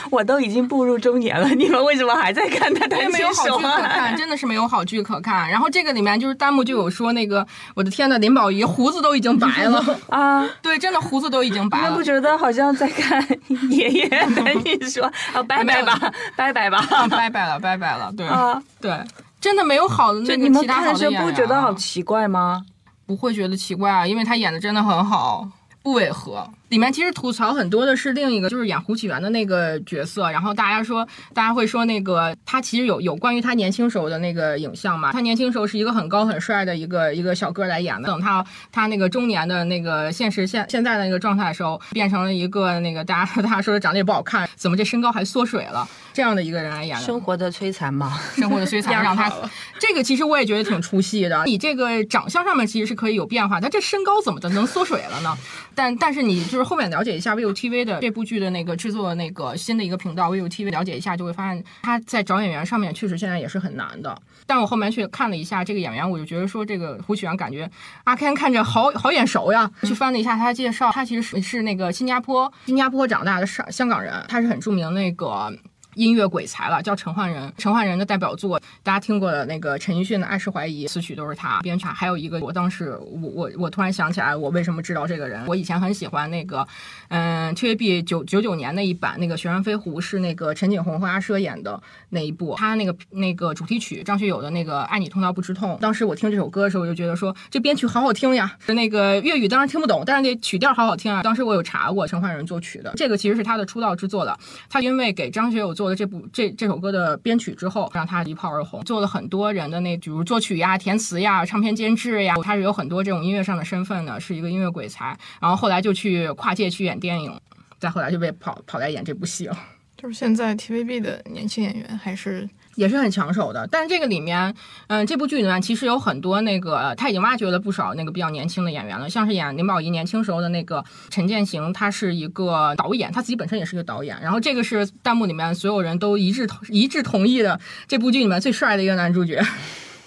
[0.10, 3.82] 我都已经步入中年了，你们为什么还在看他因为没有好剧可？
[3.82, 5.50] 看，真的是没有好剧可看。
[5.50, 12.04] 然后这个里面就是弹幕就有说那个，我的天呐，林保怡胡子都已经白了， 啊，对，真的胡子都已经白了你们不。
[12.04, 13.26] 觉得好像在看
[13.70, 15.42] 爷爷谈情说啊？
[15.44, 15.98] 拜拜吧，
[16.36, 18.64] 拜拜吧啊，拜拜了，拜拜了，对、啊！
[18.80, 19.04] 对，
[19.40, 22.64] 真的没有好的那个其他看的时候好的演员不觉得啊好奇怪吗？
[23.06, 25.48] 不会觉得奇怪啊，因为他演的真的很好，
[25.84, 26.48] 不违和。
[26.72, 30.32] 里面其实吐槽很多的是另一个，就是演胡启源的那个角色。
[30.32, 35.12] 然后大家说，大家会说那个他其实有有关于他年轻时候的那个影像嘛？
[35.12, 38.08] 他年轻时候是一个很高很帅的一个一个小哥来演的。
[38.08, 47.04] 等他他那个中年的那个现实现现在的那个状态的时候，变成了一个那个大家大家说长得也不好看，怎么这身高还缩水了这样的一个人来演的。
[47.04, 48.18] 生活的摧残嘛。
[48.38, 49.30] 生活的摧残，让他
[49.78, 51.44] 这个其实我也觉得挺出戏的。
[51.46, 55.38] 你这个长相上面其实是可以有变化，但这身高怎么的能缩水了呢？
[55.76, 64.18] 但但是你就是后面了解一下 ViuTV 的这部剧的那个制作那个新的一个频道 ViuTV，了解一下就会发现他在找演员上面确实现在也是很难的。
[64.46, 67.70] 但我后面去看了一下这个演员，我就觉得说这个胡启源感觉
[68.04, 69.70] 阿 Ken 看着好好眼熟呀。
[69.84, 75.54] 去翻了一下他的介绍，他其实是是那个新加坡新加坡长大的上香港人，他是很著名那个。
[75.96, 77.52] 音乐鬼才了，叫陈奂仁。
[77.58, 81.86] 陈奂仁的代表作，大家听过的那个陈奕迅的《爱是怀疑》，词曲都是他编曲。
[81.86, 85.46] 还有一个，我当时我我我突然想起来，我为什么知道这个人？
[85.48, 86.66] 我以前很喜欢那个，
[87.10, 92.56] 嗯，TVB 九九九年那一版那个《雪山飞狐》，是那个陈锦鸿和阿佘演的那一部。
[92.58, 98.56] 他那个那个主题曲张学友的那个《爱你痛到不知痛》，当时我听这首歌的时候，我就觉得说这编曲好好听呀。
[98.60, 101.22] 是那个粤语当然听不懂，但是那曲调好好听啊。
[101.24, 104.38] 当时我有查过陈奂仁作曲的，这个其实是他的出道之作了。
[104.70, 115.18] 他因为给张学友做了这部这这首歌的编曲之后，让他一炮而红，做了很多人的那，比如作曲呀、填词呀、唱片监制呀，他是有很多这种音乐上的身份的，是一个音乐鬼才。
[115.40, 117.36] 然后后来就去跨界去演电影，
[117.80, 119.58] 再后来就被跑跑来演这部戏了。
[119.98, 124.54] 就是现在 TVB 的年轻演员还是也是很抢手的，但是这个里面，
[124.88, 134.20] 嗯，这部剧里面其实有很多那个他已经挖掘了不少那个比较年轻的演员了，像是演林保怡年轻时候的那个陈建行，他是一个导演，他自己本身也是个导演。
[134.22, 139.42] 然后这个是弹幕里面所有人都一致一致同意的，这部剧里面最帅的一个男主角。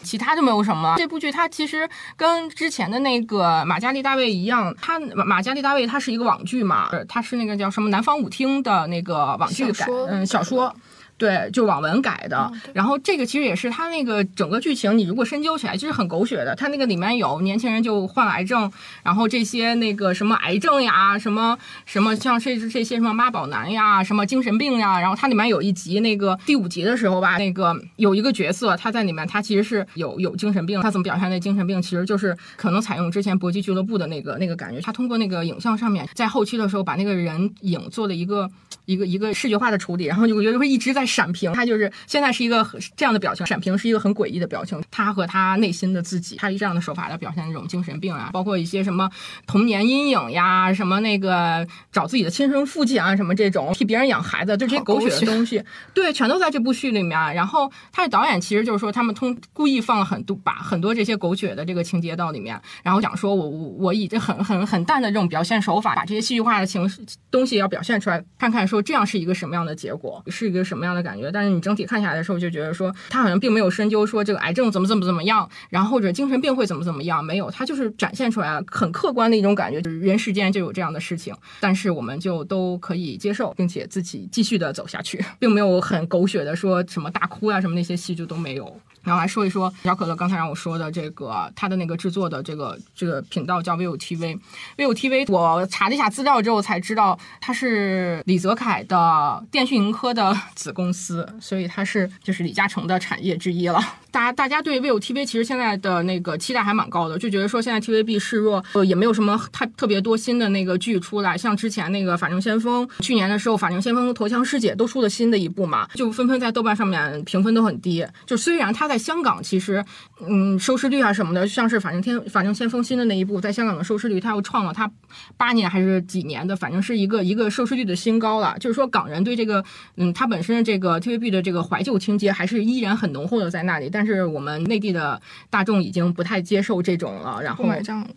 [0.05, 0.95] 其他就没有什么。
[0.99, 10.71] 这部剧它其实跟之前的那个《马加丽大卫》一样，它《马加丽大卫》它是一个网剧嘛，它是那个叫什么《南方舞厅》的那个网剧改，嗯，小说。
[11.17, 12.51] 对，就网文改的。
[12.73, 16.55] 然后这个其实也是他那个整个剧情，你如果深究起来，其实很狗血的。
[16.57, 18.71] 他那个里面有年轻人就患癌症，
[19.03, 25.01] 然后这些那个什么癌症呀，什么什么像这这些什么妈宝男呀，什么精神病呀。
[25.01, 30.81] 然后它里面有一集，那个第五集的时候吧，那个有一个角色他在里面，他其实是有有精神病。
[30.83, 31.81] 他怎么表现那精神病？
[31.81, 34.81] 其实就是可能采用之前搏击俱乐部的那个那个感觉。
[34.81, 38.51] 他通过那个影像上面，在后期的时候把那个人影做了一个
[38.85, 41.05] 一个一个视觉化的处理，然后就我觉得会一直在。
[41.15, 42.67] 闪屏，他就是现在是一个
[42.97, 43.47] 这样的表情。
[43.47, 49.09] 闪屏是一个很诡异的表情，他和他内心的自己，他以这样的手法来表现这种精神病啊，包括一些什么
[49.47, 57.17] 童年阴影呀，什么那个找自己的亲生父亲啊，什么这种替别人养孩子，就这些狗血的东西，对，全都在这部剧里面。
[57.35, 66.91] 然后他的导演其实就是说，他们通故意放了很多把很多这些狗血的这个情节到里面，然后讲说我我我以这很很很淡的这种表现手法，把这些戏剧化的情
[67.31, 71.05] 东西要表现出来，看看说说这样是一个什么样的结果，是一个什么样的。
[71.05, 88.81] 感觉，但是你整体看下来的时候，就觉得说他好像并没有深究说这个癌症怎么怎么怎么样，然后或者精神病会怎么怎么样，没有，他就是展现出来了很客观的一种感觉，就是人世间就有这样的事情，但是我们就都可以接受，并且自己继续的走下去，并没有很狗血的说什么大哭啊什么那些戏就都没有。
[89.05, 103.81] 然后来说一说小可乐刚才让我说的这个他的那个制作的这个这个频道叫 vivo TV，vivo TV 我查了一下资料之后才知道它是李泽楷的电讯盈科的 子公司，所以它是就是李嘉诚的产业之一了。
[104.11, 118.07] 大家大家对 vivo TV 其实现在的那个期待还蛮高的，就觉得说现在 TVB 示弱，呃也没有什么太特别多新的那个剧出来，像之前那个《法证先锋》，去年的时候《法证先锋》和《驼枪师姐》都出了新的一部嘛，就纷纷在豆瓣上面评分都很低。
[118.25, 119.85] 就虽然它在在香港其实，
[120.25, 124.89] 嗯，收视率啊什么的，像是反正天反正先锋新的那一部，在香港的收视率，它又创了它
[125.37, 128.57] 八年还是几年的，反正是一个一个收视率的新高了。
[128.61, 129.65] 就是说，港人对这个，
[129.97, 133.91] 嗯，它本身这个 TVB 的这个怀旧情节还是依然很浓厚的在那里。
[133.91, 137.65] 但是我们内地的大众已经不太接受这种了，然后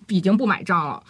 [0.10, 1.02] 已经不买账了。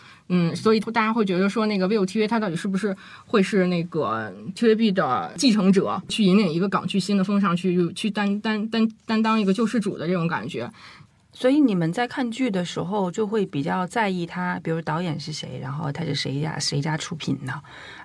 [0.55, 10.69] 所以大家会觉得说，那个 vivo TV 它到底是不是会是那个 TVB 的继承者，去引领一个港剧新的风尚，去去担担担担当一个救世主的这种感觉。
[11.31, 17.53] 所以你们在看剧的时候，就会比较在意他，比如导演是谁，然后他是谁家谁家出品的，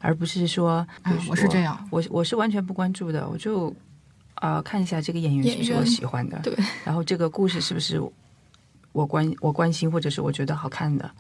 [0.02, 0.86] 而不是说，
[1.28, 3.74] 我是这样，我我是完全不关注的，我就
[4.34, 6.54] 呃看一下这个演员是不是我喜欢的， 对，
[6.84, 7.98] 然后这个故事是不是
[8.92, 11.10] 我关我关心，或者是我觉得好看的。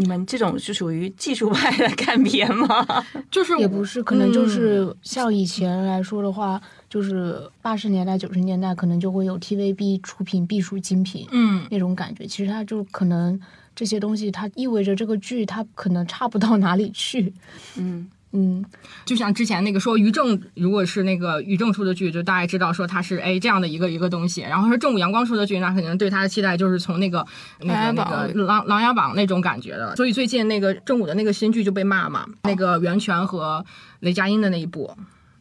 [0.00, 2.86] 你们这种是属于技术派的看片吗？
[3.30, 12.26] 就是也不是，可能就是像以前来说的话，就是八十年代、九十年代，可能就会有 TVB 出品必属精品，嗯，那种感觉。
[12.26, 13.38] 其实它就可能
[13.76, 17.32] 这些东西，它意味着这个剧它可能差不到哪里去，
[17.76, 18.08] 嗯。
[18.32, 18.64] 嗯，
[19.04, 24.42] 就像之前那个说于正，如果是那个于正出的剧，就大家知道说他是哎这样的一个一个东西。
[24.42, 27.26] 然后说正午阳光出的剧，那肯定对他的期待就是从那个
[27.58, 29.96] 那个那个琅琅琊榜那种感觉的。
[29.96, 33.64] 所以最近那个正午的那个新剧就被骂嘛，那个袁泉和
[33.98, 34.96] 雷佳音的那一部，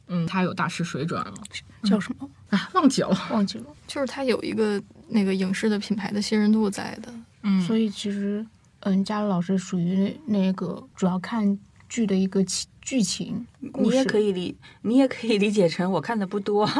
[0.08, 1.34] 嗯，他有大师水准了，
[1.84, 2.28] 叫什么？
[2.50, 3.66] 哎，忘记了，忘记了。
[3.86, 8.44] 就是他有一个那个影视的品牌的信任度在的，嗯，所以其实
[8.80, 11.56] 嗯，佳乐老师属于那个主要看
[11.88, 12.66] 剧的一个起。
[12.82, 16.68] 剧情，你也可以理，你也可以理解成我看的不多。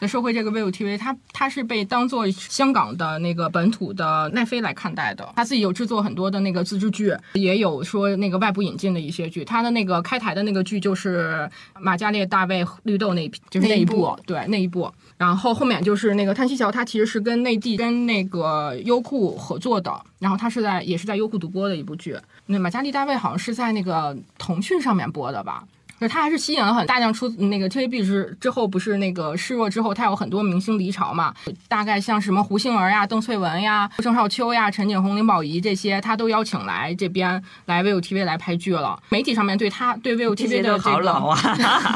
[0.00, 5.26] 那说回这个 ViuTV，它它是被当做香港的那个本土的奈飞来看待的。
[5.36, 9.44] 他自己有制作很多的那个自制剧，也有说那个外部引进的一些剧。
[9.44, 11.48] 他的那个开台的那个剧就是
[11.80, 14.92] 《马加列大卫绿豆》那一就是那一部，对那一部。
[15.16, 22.16] 然后后面就是那个叹息桥，它其实是跟内地跟那个优酷合作的，然后它是在也是在优酷独播的一部剧。
[22.46, 25.64] 那马加丽大卫好像是在那个腾讯上面播的吧？
[26.00, 31.32] 就他还是吸引了很大量出那个 TVB 之之后不是那个示弱之后，他有很多明星离巢嘛，
[31.68, 39.00] 大概像什么胡杏儿呀、邓萃雯呀、郑少秋呀、陈景洪、林保怡这些，他都邀请来这边来 ViuTV 来拍剧了。
[39.10, 41.94] 媒体上面对他对 ViuTV 的这好老个， 啊！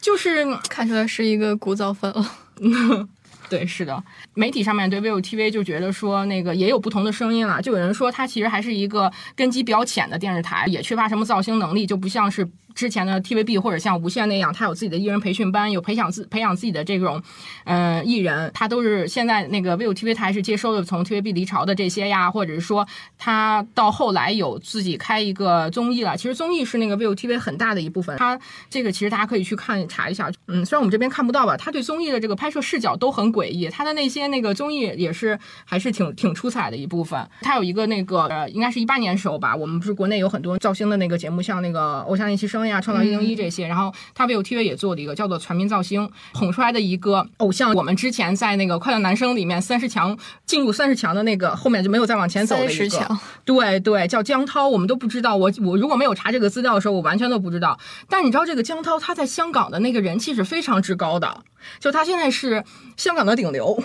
[0.00, 2.26] 就是看出来是一个古早粉了。
[3.50, 4.02] 对，是的，
[4.34, 12.48] 媒体上面对 ViuTV 就觉得说那个也有不同的声音了，就有人说它其实还是一个根基比较浅的电视台，也缺乏什么造星能力，就不像是
[12.80, 17.22] 之前的 TVB 或者像无线那样，它有自己的艺人培训班，有培养自培养自己的这种
[17.64, 22.88] 嗯、呃艺人，它都是现在那个 ViuTV 台是接收的从 TVB 离巢的这些呀，或者是说
[23.18, 28.40] 它到后来有自己开一个综艺了，其实综艺是那个 ViuTV 很大的一部分，它
[28.70, 37.28] 这个其实大家可以去看查一下，嗯，虽然我们这边看不到吧，它对综艺的这个拍摄视角都很诡异，它的那些那个综艺也是还是挺挺出彩的一部分。
[37.42, 53.18] 它有一个那个呃，应该是一八年时候吧，我们不是国内有很多造星的那个节目，像那个《偶像练习生》呀、《创造一零一》这些，然后他 ViuTV 也做了一个叫做《全民造星》，捧出来的一个偶像，我们之前在那个《快乐男生》里面三十强进入三十强的那个，后面就没有再往前走的一个。
[53.44, 55.36] 对对，叫江涛，我们都不知道。
[55.36, 57.78] 我我如果没有查这个资料的时候，我完全都不知道。
[58.08, 61.42] 但你知道这个江涛他在香港的那个人气是非常之高的，
[61.80, 62.64] 就他现在是
[62.96, 63.82] 香港的顶流。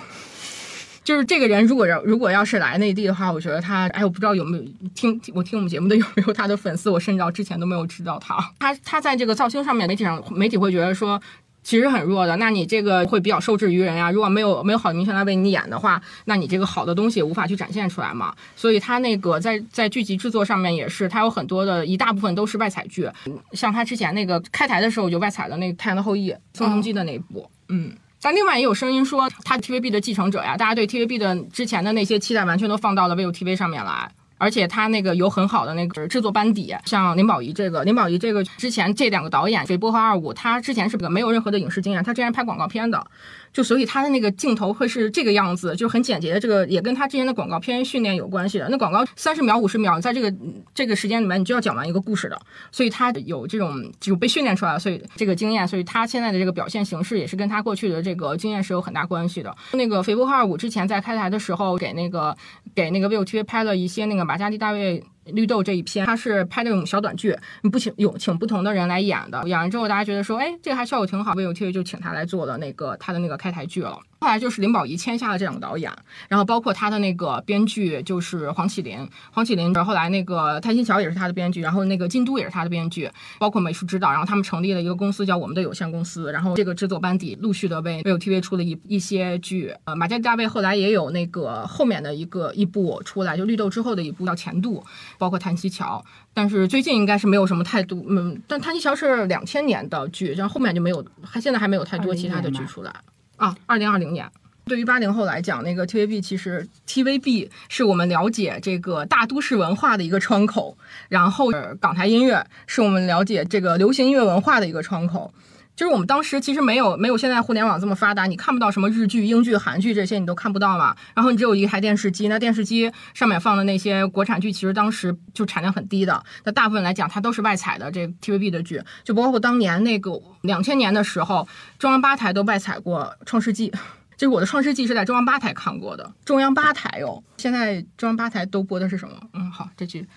[1.05, 4.63] 就是这个人，如果要如果要是来内地的话，我觉得他，哎，我不知道有没有
[4.93, 8.35] 听我听我们节目的有没有他的粉丝，我甚至到之前都没有知道他。
[8.59, 11.21] 他他在这个造星上面，媒体上媒体会觉得说。
[11.67, 18.35] 其实很弱的，那你这个会比较受制于人呀、如果没有没有好的明星来为你演的话，那你这个好的东西也无法去展现出来嘛。
[18.55, 23.09] 所以他那个在在剧集制作上面也是，他有很多的一大部分都是外采剧，
[23.53, 27.91] 像他之前那个开台的时候就外采的那个《太阳的后裔》宋仲基的那一部，嗯。
[28.21, 34.11] 但另外也有声音说，他 TVB 的继承者呀，大家对 TVB 的之前的那些期待完全都放到了 ViuTV 上面来。
[34.37, 43.07] 而且他那个有很好的那个制作班底，像林保怡这个，林保怡这个之前这两个导演，水波和二五，他之前是个没有任何的影视经验，他之前拍广告片的，
[43.55, 48.67] 就所以他的那个镜头会是这个样子，就很简洁的，这个也跟他之前的广告片训练有关系的。
[48.69, 50.35] 那广告三十秒、五十秒，在这个
[50.73, 52.37] 这个时间里面，你就要讲完一个故事的，
[52.69, 59.55] 所以他有这种就被训练出来了，所以这个经验，所以他现在的这个表现形式也是跟他过去的这个经验是有很大关系的。
[59.71, 62.35] 那个肥波和二五之前在开台的时候，给那个
[62.75, 65.01] 给那个 ViuTV 拍了一些那个马加丽大卫。
[65.25, 73.99] 绿豆这一篇，他是拍那种小短剧，你不请有请不同的人来演的，演完之后大家觉得说，哎，这个还效果挺好，ViuTV 就请他来做的那个他的那个开台剧了。
[74.19, 75.91] 后来就是林保怡签下了这两个导演，
[76.27, 94.79] 然后包括他的那个编剧就是黄启林，黄启林后来那个《叹息桥》也是他的编剧，然后那个《京都》也是他的编剧，包括美术指导，然后他们成立了一个公司叫我们的有限公司，然后这个制作班底陆续的为 ViuTV 出了一一些剧，呃，马加丽大卫后来也有那个后面的一个一部出来，就绿豆之后的一部叫《前度》，
[95.17, 102.93] 包括《叹息桥》，但是最近应该是没有什么太多，嗯，但《叹息桥》是两千年的剧，然后后面就没有，还现在还没有太多其他的剧出来。
[103.37, 104.29] 啊，二零二零年。
[104.65, 110.75] 对于八零后来讲，那个 TVB 其实 TVB 是我们了解这个大都市文化的一个窗口，
[111.07, 115.31] 然后、港台音乐是我们了解这个流行音乐文化的一个窗口。
[115.75, 120.95] 就是我们当时其实没有没有现在互联网这么发达，你看不到什么日剧、英剧、韩剧这些你都看不到嘛。
[121.13, 126.23] 然后你只有一台电视机，那电视机上面放的那些国产剧，其实当时就产量很低的。
[126.45, 130.11] 那大部分来讲，它都是外采的这 TVB 的剧，就包括当年那个
[130.41, 133.69] 两千年的时候，中央八台都外采过《创世纪》。
[134.17, 137.21] 就是我的《创世纪》是在中央八台看过的，中央八台哦。
[137.35, 139.15] 现在中央八台都播的是什么？
[139.33, 140.07] 嗯，好，这句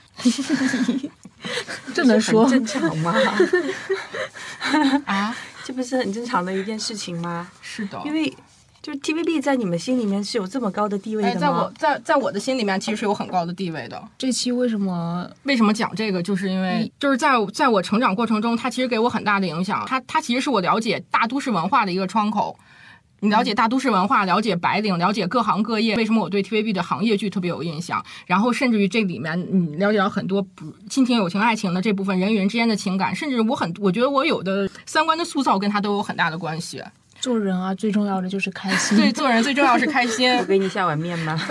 [1.94, 3.14] 这能说正常吗？
[5.06, 7.50] 啊，这不是很正常的一件事情吗？
[7.62, 8.28] 是的，因为
[8.80, 11.72] 就是 TVB 在你们心里面是有这么高的地位哎，的在我？
[11.76, 14.02] 在在我的心里面，其实是有很高的地位的。
[14.16, 16.22] 这期为什么为什么讲这个？
[16.22, 19.84] 就是因为就是在在我成长过程中，它其实给我很大的影响。
[19.86, 22.56] 它它其实是我了解大都市文化的一个窗口。
[23.20, 25.96] 你了解大都市文化，了解白领，了解各行各业。
[25.96, 28.04] 为什么我对 TVB 的行业剧特别有印象？
[28.26, 36.82] 然后甚至于这里面你了解到很多不亲情、友情、爱情的这部分人与人之间的情感，甚至我很我觉得我有的三观的塑造跟他都有很大的关系。
[37.20, 37.74] 做人啊？
[37.74, 38.96] 最重要的就是开心。
[38.96, 40.32] 对，做人最重要是开心。
[40.36, 41.36] 我给你下碗面吧。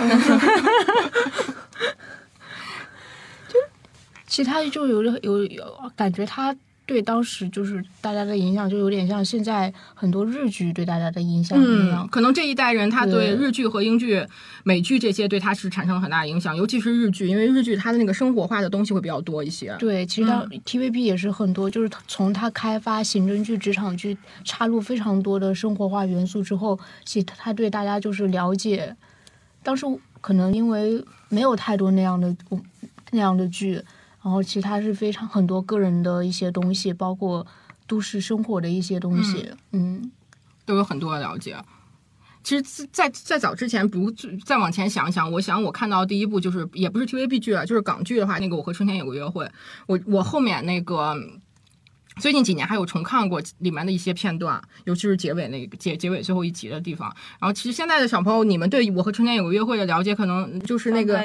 [3.46, 3.58] 就？
[4.26, 6.56] 其他就有有有感觉他
[6.88, 12.06] 对当时就是大家的影响，就有点像现在很多日剧对大家的影响一样。
[12.06, 14.26] 嗯，可能这一代人他对对日剧和英剧、
[14.64, 19.76] 美剧这些对他是产生了很大的影响，尤其是日剧，因为日剧它的那个生活化的东西会比较多一些。
[19.78, 28.96] 对，其实它嗯 TVB 也是很多，就是从它开发刑侦剧、职场剧，插入非常多的生活化元素之后，其实它对大家就是了解。
[29.62, 29.84] 当时
[30.22, 32.34] 可能因为没有太多那样的
[33.10, 33.82] 那样的剧，
[34.28, 37.46] 然后其实它是非常很多个人的一些东西，包括
[37.86, 39.50] 都市生活的一些东西。
[39.72, 40.12] 嗯
[40.66, 41.56] 都有很多的了解。
[42.44, 44.10] 其实自，在在早之前，不如
[44.44, 49.46] 再往前想想，我想我看到第一部就是也不是 TVB 剧了，就是港剧的话，那个《我和春天有个约会》，
[49.86, 51.16] 我我后面那个
[52.18, 57.08] 最近几年还有重看过里面的一些片段，尤其是结尾那个结结尾最后一集的地方。
[57.38, 61.18] 然后，其实现在的小朋友，你们对我和春天有个约会的了解，可能就是那个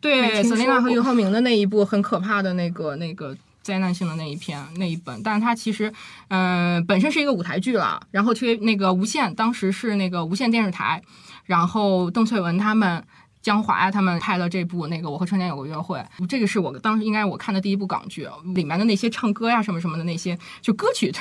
[0.00, 5.92] 对没听说 Selina 和过俞灏明的那一部很可怕的那个那个灾难性的那一篇那一本，但是它其实
[6.28, 11.02] 嗯、呃本身是一个舞台剧了，然后推那个无线当时是那个无线电视台，
[11.44, 13.02] 然后邓萃雯他们。
[13.44, 21.12] 江华呀，他们拍了这部那个《我和春天有个约会》，这个是我当时应该我看的第一部港剧，里面的那些唱歌呀什么什么的那些，就歌曲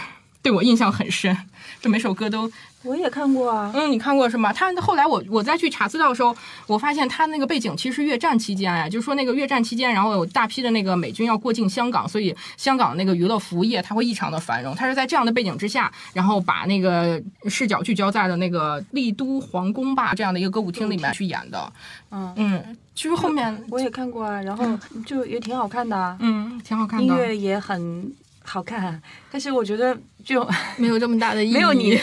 [0.43, 1.35] 对我印象很深，
[1.81, 2.51] 这每首歌都
[2.83, 3.71] 我也看过啊。
[3.73, 4.51] 嗯，你看过是吗？
[4.51, 6.35] 他后来我我再去查资料的时候，
[6.67, 14.75] 我发现他那个背景其实是越战期间呀，就是说那个越战期间，然后有大批的那个美军要过境香港，所以香港那个娱乐服务业它会异常的繁荣。
[14.75, 21.71] 他是在这样的背景之下，然后把那个视角聚焦在了那个丽都皇宫吧这样的一个歌舞厅里面去演的。
[22.11, 24.65] 嗯嗯，其实后面我也看过啊，然后
[25.05, 27.05] 就也挺好看的啊，嗯挺好看的。
[27.05, 28.13] 音乐也很
[28.43, 30.47] 好看，但是我觉得就
[30.77, 31.53] 没有这么大的意义。
[31.55, 31.95] 没有你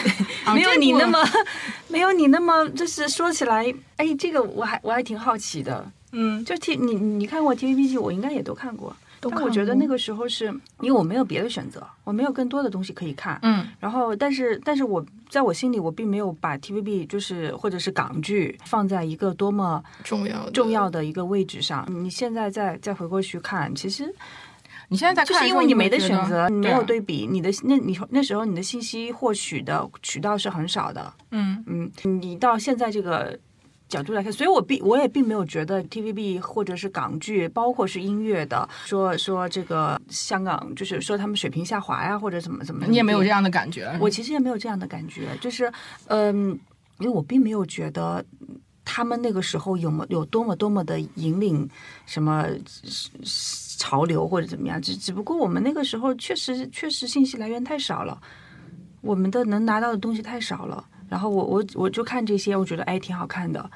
[0.45, 1.19] 啊没有你那么
[1.87, 5.85] 没有你那么，就是说起来，哎，这个我还我还挺好奇的。
[6.13, 10.45] 嗯就 T 你你看过 TVB 剧，我应该也都看过，都但我觉得那个时候是
[10.81, 13.39] 因为我没有别的选择，我没有更多的东西可以看。
[13.43, 21.87] 嗯然后，但是，但是我在我心里，我并没有把 TVB 就是或者是港剧放在一个多么重要重要的一个位置上。
[21.89, 24.13] 你现在再再回过去看，其实
[24.91, 31.13] 你现在在就是看的时候，因为你没得选择，你没有对，对比，你的那你那时候你的信息获取的渠道是很少的。
[31.31, 31.89] 嗯嗯，
[32.21, 33.39] 你到现在这个
[33.87, 43.29] 角度来看，所以我并我也并没有觉得 TVB 或者是港剧，包括是音乐的，说说这个香港就是说他们水平下滑呀，或者怎么怎么，你也没有这。
[43.29, 43.97] 样的感觉。
[43.97, 45.71] 我其实也没有这样的感觉，就是
[46.07, 46.59] 嗯，
[46.99, 48.23] 因为我并没有觉得。
[48.93, 51.69] 他们那个时候有么有多么多么的引领
[52.05, 52.45] 什么
[53.77, 58.21] 潮流或者怎么样，只只不过我们那个时候确实确实信息来源太少了，
[58.99, 60.85] 我们的能拿到的东西太少了。
[61.09, 63.71] 然后我我我就看这些，我觉得哎挺好看的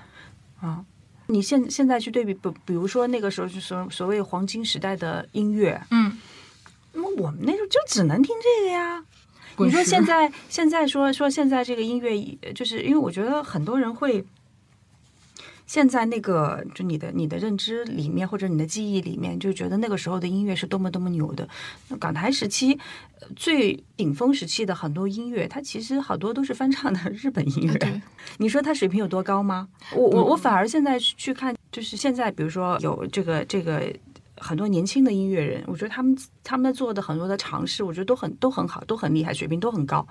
[0.60, 0.84] 啊。
[1.28, 6.18] 你现现在去对比，比比如说那个时候是所所谓黄金时代的音乐，嗯，
[6.92, 9.04] 那么我们那时候就只能听这个呀。
[9.58, 12.14] 你说现在现在说说现在这个音乐，
[12.54, 14.24] 就是因为我觉得很多人会，
[15.66, 21.48] 现在那个就你的你的认知里面或者你的记忆里面，就觉得那个时候的音乐是多么多么牛的。
[21.90, 22.74] 那港台时期
[23.20, 27.74] 呃最顶峰时期的很多音乐，它其实好多都是翻唱的日本音乐。
[27.80, 28.02] 对，
[28.38, 29.68] 你说它水平有多高吗？
[29.94, 33.92] 我我我反而现在去看，就是现在比如说有这个这个
[34.38, 40.06] 很多年轻的音乐人，我觉得他们他们做的很多的尝试，我觉得都很都很好，都很厉害，水平都很高。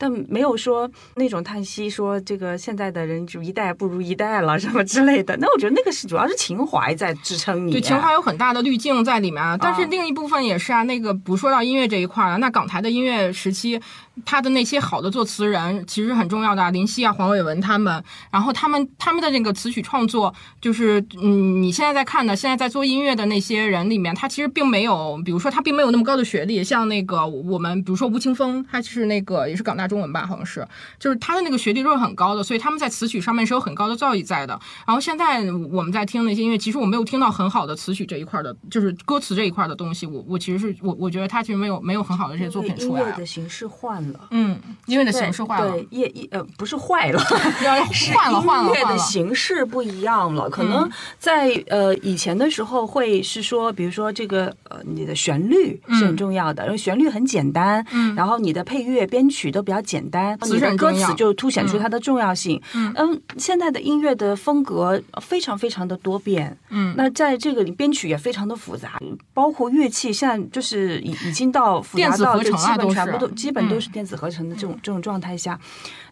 [0.00, 5.36] 但没有说那种叹息，说这个现在的人就一代不如一代了什么之类的。
[5.36, 7.72] 那我觉得那个是主要是情怀在支撑你。
[7.72, 9.58] 对，情怀有很大的滤镜在里面啊。
[9.60, 13.78] 但是另一部分也是啊，那个不说到音乐这一块儿啊，那港台的音乐时期，
[14.24, 30.66] 他的那些好的作词人其实很重要的啊，林夕啊、黄伟文他们，然后他们他们的那个词曲创作，就是嗯，你现在在看的，现在在做音乐的那些人里面，他其实并没有，比如说他并没有那么高的学历，像那个我们比如说吴青峰，他是那个也是港大中文吧，好像是，
[30.98, 34.58] 就是他的那个学历都是很高的，所以他们在词曲上面是有很高的造诣在的。
[34.86, 40.06] 然后现在我们在听那些音乐，其实我没有听到很好的词曲这一块的，就是歌词这一块的东西。
[40.06, 43.24] 我我其实是我我觉得他其实没有没有很好的这些作品出来的。
[43.24, 44.09] 形式换了。
[44.30, 47.20] 嗯，音乐的形式换了，对，也也呃不是坏了，
[47.64, 47.74] 要
[48.14, 48.98] 换了换了音乐的。
[48.98, 50.48] 形式不一样了。
[50.48, 50.88] 可能
[51.18, 58.14] 在呃以前的时候会是说，比如说这个呃你的旋律是很重要的，因为旋律很简单，嗯。
[58.14, 62.60] 然后你的配乐编曲都比较简单，词你的歌词就凸显出它的重要性。
[62.74, 62.92] 嗯。
[62.96, 66.94] 嗯，现在的音乐的风格非常非常的多变，嗯。
[66.96, 69.00] 那在这个里编曲也非常的复杂，
[69.34, 75.58] 包括乐器，现在就是已已经到复杂电子合到就基本全部都基本都是电子合成的这种这种状态下，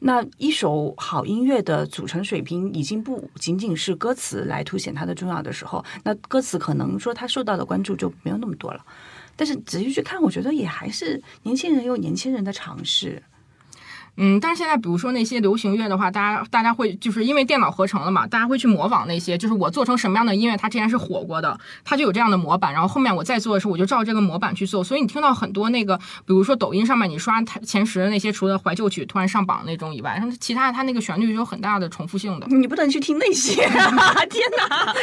[0.01, 8.85] 那一首好音乐的组成水平已经不仅仅是歌词来凸显它的重要的时候，那歌词可能说它受到的关注就没有那么多了。
[9.37, 13.23] 但是仔细去看，我觉得也还是年轻人有年轻人的尝试。
[14.21, 24.83] 嗯，但是现在比如说那些流行乐的话，大家大家会就是因为电脑合成了嘛，大家会去模仿那些，就是我做成什么样的音乐，它之前是火过的，它就有这样的模板，然后后面我再做的时候，我就照这个模板去做。
[24.83, 25.97] 所以你听到很多那个，
[26.27, 32.47] 比如说抖音上面你刷前十的那些，除了怀旧曲突然上榜那种以外，其他它那个旋律是有很大的重复性的。
[32.49, 33.71] 你不能去听那些，天
[34.59, 34.95] 哪！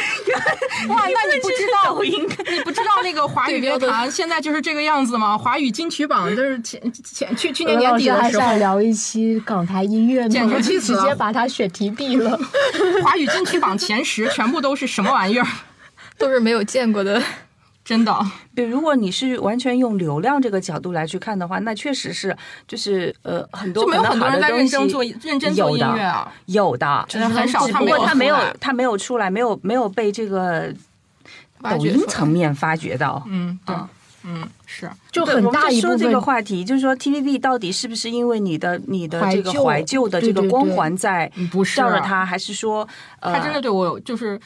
[0.92, 5.38] 哇，那你不知道抖音，你不知道那个华语乐坛现在就是这个样子吗？
[5.38, 9.05] 华语金曲榜就是前前去去年年底的时候聊一期。
[9.06, 12.36] 期港台音乐简直气死了，直接把它选题毙了。
[13.04, 15.46] 华语金曲榜前十全部都是什么玩意儿？
[16.18, 17.22] 都是没有见过的，
[17.84, 18.12] 真的。
[18.54, 22.36] 对，如果你是完全用流量这个角度来去看的话，那确实是
[22.66, 27.66] 就是呃很多就没有很多人在认真做认真做音乐啊，有的，真的很少。
[27.68, 30.72] 不过他没有他没有出来，没有没有被这个
[31.62, 33.22] 抖音层面发掘到。
[33.26, 33.76] 嗯，对。
[33.76, 33.88] 嗯，
[34.66, 35.96] 是，就很大一部分。
[35.96, 42.86] 说这个话题，就是说 TVB 到底是不是因为你的你的这个怀旧的这个光环在不是照着他，还是说
[43.20, 44.40] 他真的对我就是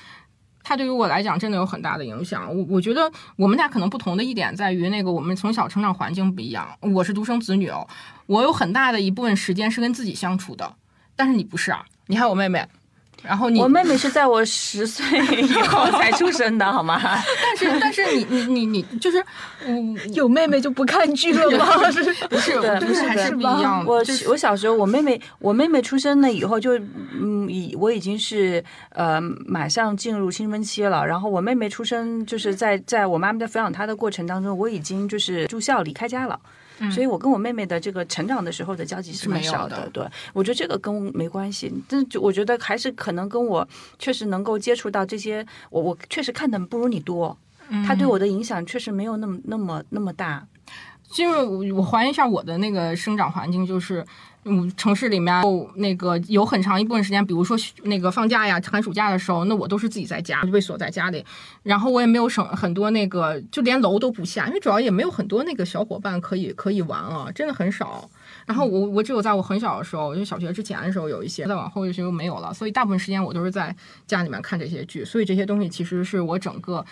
[0.63, 2.55] 他对于我来讲真的有很大的影响。
[2.55, 6.69] 我我觉得我们俩可能不同的一点在于，那个我们从小成长环境不一样。
[6.81, 7.87] 我是独生子女哦，
[8.27, 10.75] 我有很大的一部分时间是跟自己相处的，
[11.17, 12.67] 但是你不是啊，你还有妹妹。
[13.23, 15.05] 然后你，我妹妹是在我十岁
[15.45, 17.01] 以后 才出生的，好吗？
[17.03, 19.23] 但是但是你你你你就是，
[19.67, 21.67] 嗯，有妹妹就不看剧了吗？
[22.31, 23.85] 不是，不是还是不一样。
[23.87, 26.79] 我我小时候，我妹妹我妹妹出生了以后，就
[27.13, 31.07] 嗯，已我已经是呃马上进入青春期了。
[31.07, 36.39] 然后我妹妹出生就是在在我妈妈在抚养她的过程当中，我已经就是住校离开家了。
[36.91, 39.89] 所以，我跟我妹妹的这个成长的时候的交集是蛮少的。
[39.93, 41.73] 对，我觉得这个跟没关系。
[41.89, 43.67] 但就我觉得还是可能跟我
[43.99, 47.37] 确实能够接触到这些，我我确实看的不如你多。
[47.87, 50.47] 他对我的影响确实没有那么那么那么大。
[51.13, 54.05] 就是我还原一下我的那个生长环境，就是。
[54.45, 55.43] 嗯，城市里面
[55.75, 61.23] 那个有很长一部分时间，比如说那个放假呀、寒暑假的时候，那我都是自己在家，就被锁在家里。
[61.63, 68.09] 然后我也没有省很多那个，就连楼都不下，因为主要也没有很多那个小伙伴可以可以玩了，真的很少。
[68.47, 72.55] 然后我我只有在我很小的时候，就小学之前的时候有一些，再往后就没有了。
[72.55, 73.77] 所以大部分时间我都是在
[74.07, 76.83] 家里面看这些剧，所以这些东西其实是我整个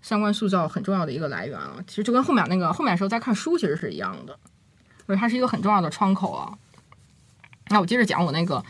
[0.00, 1.74] 三观塑造很重要的一个来源啊。
[1.86, 4.34] 其实就跟后面那个后面的时候在看书其实是一样的，
[5.06, 6.50] 所以它是一个很重要的窗口啊。
[7.68, 8.62] 那我接着讲我那个，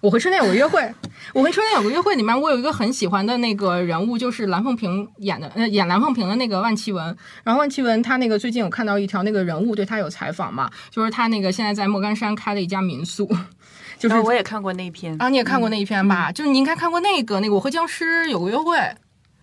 [0.00, 0.80] 我和春天有个约会。
[1.34, 7.16] 我和春天有个约会里面，我有一个很喜欢的那个人物，就是蓝凤萍演的，呃，演蓝凤萍的那个万绮雯。
[7.42, 13.28] 然后万绮雯她那个最近有看到一条那个人物对她有采访嘛，就是她那个现在在莫干山开了一家民宿。
[13.98, 16.30] 就是我也看过那篇啊，你也看过那一篇吧？
[16.30, 18.76] 就是你应该看过那个那个我和僵尸有个约会。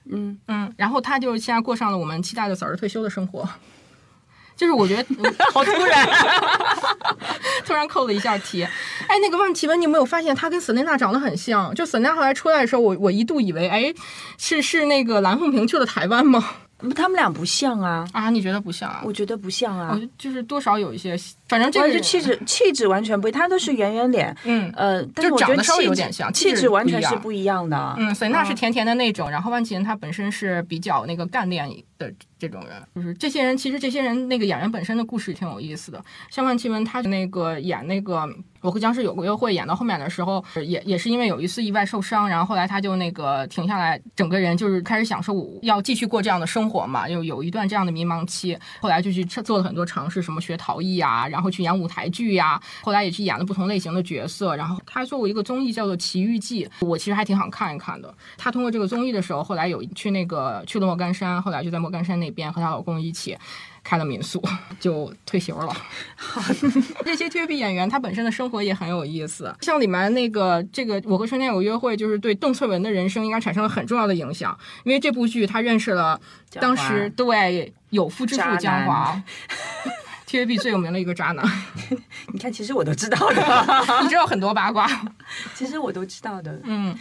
[0.05, 3.49] 嗯嗯，然后她就现在过上了我们期待的早日退休的生活。
[4.55, 5.05] 就是我觉得
[5.53, 6.07] 好突然，
[7.65, 8.63] 突然扣了一下题。
[9.07, 11.73] 哎，那个万绮雯，你有没有发现她跟瑟琳娜长得很像？
[11.75, 13.93] 就瑟琳娜后来出来的时候，我我一度以为，哎，
[14.37, 16.43] 是是那个蓝凤萍去了台湾吗？
[16.97, 18.29] 他们俩不像啊啊！
[18.29, 19.01] 你觉得不像啊？
[19.05, 21.17] 我觉得不像啊，就是多少有一些，
[21.53, 27.95] 反正这个气质气质完全不，他都是圆圆脸，嗯呃，但是长得稍微有点像，气质完全是不一样的。
[27.99, 32.11] 嗯，瑟琳娜是甜甜的那种，然后万绮雯她本身是比较那个干练的。
[32.43, 36.03] 这种人就是这些人，其实这些人那个演员本身的故事挺有意思的。
[36.29, 38.17] 像万绮雯，她那个演那个
[38.59, 48.57] 《我和僵尸有个约会》，演到后面的时候，也也是因为有一次意外受伤，然后后来他就那个停下来，整个人就是开始享受要继续过这样的生活嘛，就有一段这样的迷茫期。
[48.81, 54.53] 后来就去做了很多尝试，什么学陶艺啊，然后去演舞台剧呀，后来也去演了不同类型的角色。
[54.57, 58.13] 然后他还做过一个综艺叫做《奇遇记》，我其实还挺想看一看的。
[58.37, 62.33] 他通过这个综艺的时候，后来有去那个去了莫干山，后来就在莫干山那。
[62.33, 63.37] 边和她老公一起
[63.83, 64.43] 开了民宿，
[64.79, 65.71] 就退休了。
[67.05, 69.55] 这些 TVB 演员，他本身的生活也很有意思。
[69.61, 74.57] 像里面那个这个《我和春天有约会》，就是对邓萃雯的人生应该产生了很重要的影响。
[74.83, 76.19] 因为这部剧，他认识了
[76.53, 79.21] 当时对有夫之妇江华
[80.33, 81.45] ，TVB 最有名的一个渣男。
[82.33, 83.67] 你看，其实我都知道的，
[84.01, 84.89] 你知道很多八卦，
[85.53, 86.59] 其实我都知道的。
[86.63, 86.97] 嗯。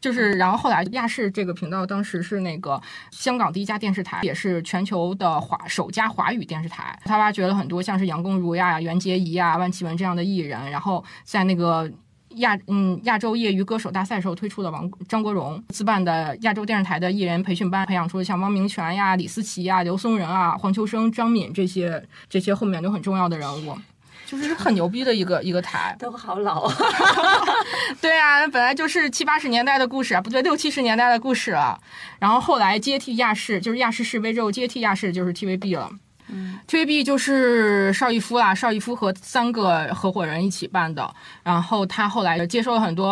[0.00, 2.78] 就是，然后后来亚视这个频道当时是那个
[3.10, 6.94] 香港第一家电视台，也是全球的华首家华语电视台。
[7.06, 11.90] 他挖掘了很多像是杨恭如呀、袁洁仪呀、万绮雯这样的艺人，然后在那个
[12.36, 23.76] 亚嗯亚洲业余歌手大赛时候推出的王张国荣自办的亚洲电视台的艺人培训班，培养出了像汪明荃呀、李思琪呀、刘松仁啊、黄秋生、张敏这些这些后面都很重要的人物。
[24.26, 25.94] 就是很牛逼的一个一个台。
[25.98, 26.66] 都好老，
[28.00, 31.78] 对啊，本来就是七八十年代的故事啊，不对，六七十年代的故事了。
[32.18, 35.90] 然后后来接替亚视，就是亚视示威之后接替亚视就是 TVB 了。
[36.34, 41.08] 嗯，TVB 就是邵逸夫啦，邵逸夫和三个合伙人一起办的。
[41.42, 43.10] 然后他后来接受了很多，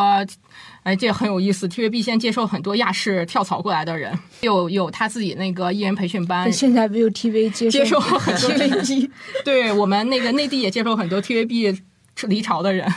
[0.83, 1.68] 哎，这很有意思。
[1.68, 4.12] TVB 先接受很多亚视跳槽过来的人，
[4.43, 9.11] 有有他自己那个艺人培训班，现在 ViuTV 接接受受很多 TVB，
[9.45, 11.79] 对我们那个内地也接受很多 TVB
[12.27, 12.93] 离巢的人。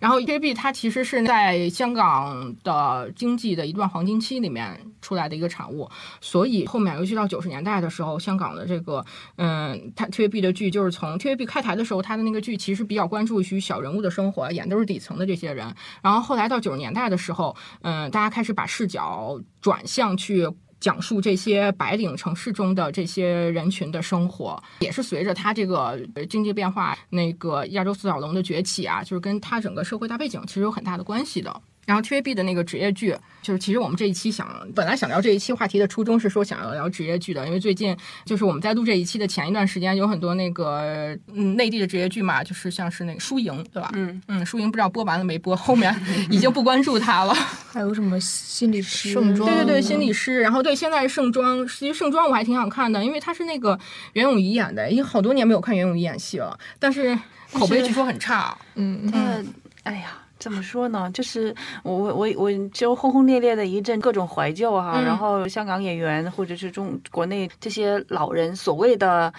[0.00, 5.88] 然后 TVB 它其实是在香港的经济的一段黄金期里面出来的一个产物，
[6.20, 9.04] 所以后面尤其到九十年代的时候，香港的这个
[9.36, 15.74] 嗯，它 TVB 的剧就是从 TVB 开台的时候，它的那个剧其实比较关注于小人物的生活，演都是底层的这些人。
[16.02, 20.48] 然后后来到九十年代的时候，嗯，大家开始把视角转向去。
[20.78, 31.60] 讲述这些白领城市中的这些人群的生活，也是随着它这个呃经济变化，那个亚洲四小龙的崛起啊，就是跟它整个社会大背景其实有很大的关系的。
[31.86, 43.88] 然后 TVB 的那个职业剧，就是其实我们这一期想本来想聊这一期话题的初衷是说想要聊职业剧的，因为最近就是我们在录这一期的前一段时间，有很多那个嗯内地的职业剧嘛，就是像是那个输赢，对吧？
[43.94, 45.94] 嗯嗯，输赢不知道播完了没播，后面
[46.28, 47.32] 已经不关注它了。
[47.72, 53.78] 还有什么心理师、盛装对对对，心理师，然后对，现在盛装，其实盛装我还挺想看的，因为他是那个
[54.14, 57.16] 袁咏仪演的，因为好多年没有看袁咏仪演戏了，但是
[57.52, 58.58] 口碑据说很差。
[58.74, 59.44] 嗯，呃，
[59.84, 60.22] 哎呀。
[60.46, 61.10] 怎么说呢？
[61.10, 69.32] 就是我我我我就轰轰烈烈的一阵各种怀旧哈、嗯然后香港演员或者是中国内这些老人所谓的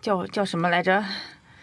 [0.00, 1.00] 叫叫什么来着？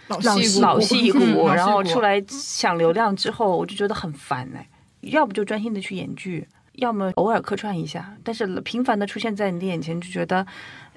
[0.08, 4.66] 老老戏骨，老戏骨，嗯然后出来抢流量之后，我就觉得很烦哎，
[5.02, 10.48] 要不就专心的去演剧，要么偶尔客串一下，但是频繁的出现在你的眼前，就觉得，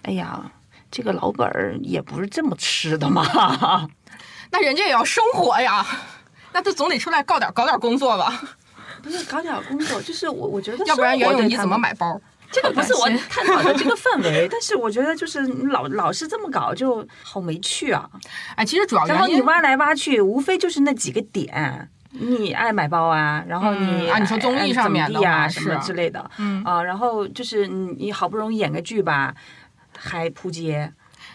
[0.02, 0.52] 哎呀，
[0.88, 3.24] 这个老本儿也不是这么吃的嘛。
[4.52, 5.84] 那人家也要生活呀，
[6.52, 8.40] 那他总得出来搞点搞点工作吧，
[9.02, 11.76] 不是搞点工作，就是我我觉得，要不然袁咏仪怎么？
[11.78, 12.20] 买包？
[12.50, 18.08] 这个不是我 探讨的这个氛围，但是我觉得就是你老老是这么搞，就好没趣啊。
[18.56, 19.26] 哎，其实主要然后。
[19.26, 21.90] 你挖来挖去，无非就是那几个点。
[22.10, 29.34] 你爱买包啊，然后你、嗯啊你说综艺上面的啊什么之类的，嗯啊，然后就是你你好不容易演个剧吧，
[29.94, 30.90] 还扑街，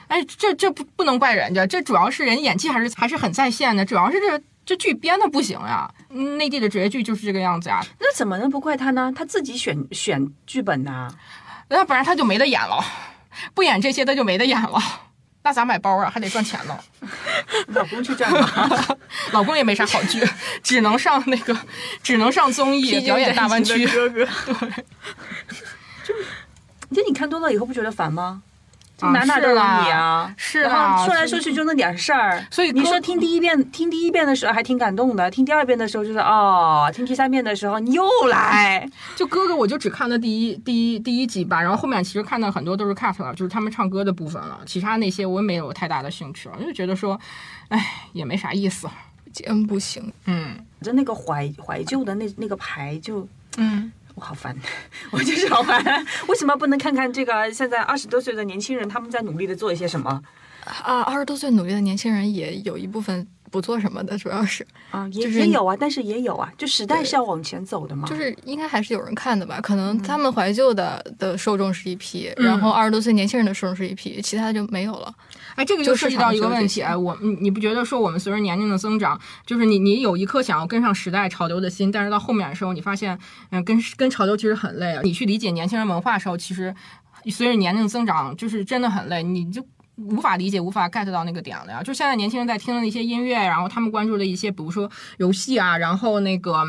[0.07, 5.89] 哎，这这不不能怪人家，这主要是人演技还是还是很在线的，主要是这这剧编的不行呀。
[6.09, 9.11] 嗯内地的职业剧就是这个样子呀，那怎么能不怪他呢？
[9.15, 11.09] 他自己选选剧本呐、
[11.69, 12.83] 要不然他就没得演了，
[13.53, 14.79] 不演这些他就没得演了。
[15.45, 16.09] 那咋买包啊？
[16.09, 16.79] 还得赚钱呢。
[17.67, 18.97] 老公去赚吧。
[19.33, 20.25] 老公也没啥好剧，
[20.63, 21.55] 只能上那个，
[22.01, 23.85] 只能上综艺表演大湾区。
[23.87, 24.25] 哥哥，
[26.93, 28.43] 就你看多了以后不觉得烦吗？
[29.11, 32.45] 哪哪都有是你啊，是啊说来说去就那点事儿。
[32.49, 47.19] 所以你说听第一遍，听第一遍的时候还挺感动的，听第二遍的时候就是哦，听第三遍的时候你又来， 就哥哥，我就只看了第一第一第一集吧，然后后面其实看到很多都是 cut 了，就是他们唱歌的部分了，其他那些我也没有太大的兴趣了，就觉得说，
[47.69, 48.87] 哎，也没啥意思。
[49.33, 50.13] 真不行。
[50.27, 53.27] 嗯就那个怀怀旧的那那个牌就。
[53.57, 54.55] 嗯，我好烦，
[55.11, 56.05] 我就是好烦。
[56.27, 60.21] 为什么不能看看这个现在二十多岁的年轻人他们在努力的做一些什么
[60.83, 65.07] 啊，二十多岁努力的年轻人也有一部分不做什么的，主要是啊？
[65.11, 68.07] 也、就是也有啊，但是也有啊，就时代是要往前走的嘛。
[68.07, 69.61] 就是应该还是有人看的吧？
[69.61, 75.13] 可能他们怀旧的的受众是一批，嗯然后二十多岁年轻人的受众是一批，其他的就没有了。
[75.53, 83.15] 哎，这个就就涉及到一个问题，哎，我你你不觉得说我们随着年龄的增长，就是你你有一颗想要跟上时代潮流的心，但是到后面的时候，你发现，
[83.51, 85.01] 嗯，跟跟潮流其实很累啊。
[85.03, 86.73] 你去理解年轻人文化的时候，其实
[87.29, 89.63] 随着年龄增长，就是真的很累，你就。
[89.95, 91.83] 无法理解，无法 get 到那个点了呀！
[91.83, 96.63] 就现在年轻人在听的一些音乐，然后他们关注的一些，比如说游戏啊，然后那个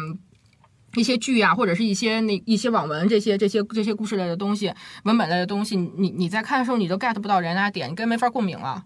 [0.94, 4.72] 一些剧啊，或者是一些那一些网文这些这些这些故事类的东西，
[5.04, 8.84] 文本类的东西，你你在看的时候，你都 get 不到人家点，你根本没法共鸣了。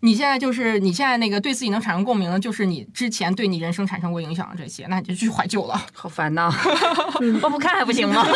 [0.00, 5.86] 你现在就是你现在那个对自己能产生共鸣的，就是你之前对你人生产生过影响的这些，那你就去怀旧了。
[5.94, 6.52] 好烦呐、
[7.42, 8.26] 我不看还不行吗？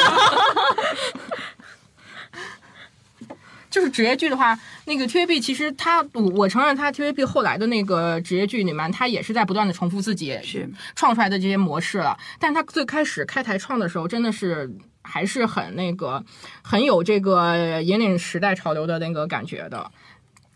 [3.71, 12.19] 就是职业剧的话，那个 TVB 其实它，我我承认它 TVB 后来的那个职业剧里面，它也是在不断的重复自己是创出来的这些模式了。
[12.39, 14.71] 但是它最开始开台创的时候，真的是
[15.03, 16.23] 还是很那个
[16.63, 19.91] 很有这个引领时代潮流的那个感觉的。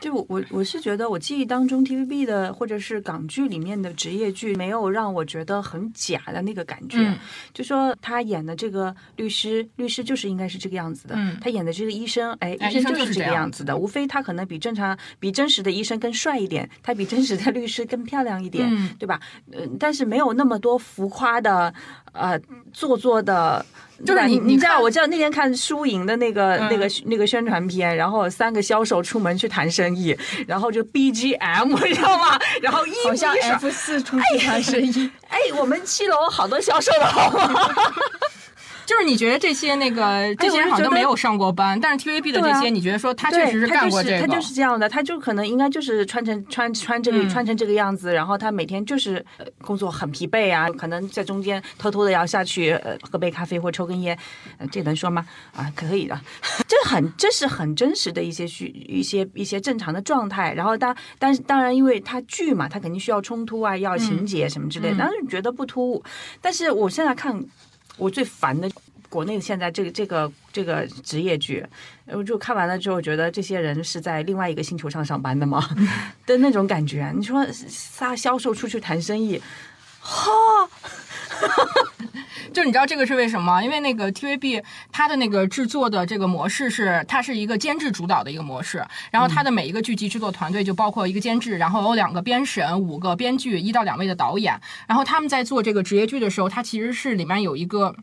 [0.04, 7.16] 对我我我是觉得我记忆当中 TVB 的或者是港剧里面的职业剧没有让我觉得很假的那个感觉，嗯。
[7.54, 11.38] 就说他演的这个律师，律师就是应该是这个样子的，嗯。
[11.40, 19.18] 他演的这个医生，哎，哎医生就是是这个样子的，无非他可能比正常比真实的医生更帅一点，他比真实的律师更漂亮一点，嗯对吧？
[19.52, 21.72] 嗯、但是没有那么多浮夸的，
[22.14, 22.40] 呃，
[22.72, 23.64] 做作的。
[24.04, 30.14] 就是你你知道，我知道那天看输赢的那个、嗯那个那个宣传片，然后三个销售出门去谈生意，
[30.48, 32.36] 然后就 BGM，你知道吗？
[32.60, 37.60] 然后一好像一手 F 四出去谈生意，哎，我们七楼好多销售的好吗？
[38.86, 54.16] 就是你觉得这些那个这些人好像都没有上过班，但是 TVB 的这些，你觉得说他确实是干过这个，他就是这样的，他就可能应该就是穿成穿穿这个、嗯穿成这个样子，然后他每天就是、呃、工作很疲惫啊，可能在中间偷偷的要下去呃喝杯咖啡或抽根烟，
[54.58, 55.26] 呃、这能说吗？
[55.56, 56.20] 啊，可以的，
[56.68, 60.52] 这很这是很真实的一些需一些一些正常的状态。
[60.54, 66.04] 然后当但是当然，因为他剧嘛，他肯定需要冲突啊，要情节什么之类当然觉得不突兀。
[66.40, 67.42] 但是我现在看，
[67.96, 68.70] 我最烦的。
[69.10, 71.64] 国内现在这个这个这个职业剧，
[72.06, 75.64] 我就看完了之后，觉得这些人是在另外一个星球上上班的吗？
[76.26, 77.12] 的那种感觉。
[77.14, 79.40] 你说仨销售出去谈生意，
[80.06, 80.68] 哈，
[82.52, 83.62] 就你知道这个是为什么？
[83.62, 97.96] 因为那个 TVB 它的那个制作的这个模式是，它是一个监制主导的一个模式，然后它的每一个剧集制作团队就包括一个监制，然后有两个编审、五个编剧、一到两位的导演，然后他们在做这个职业剧的时候，它其实是里面有一个。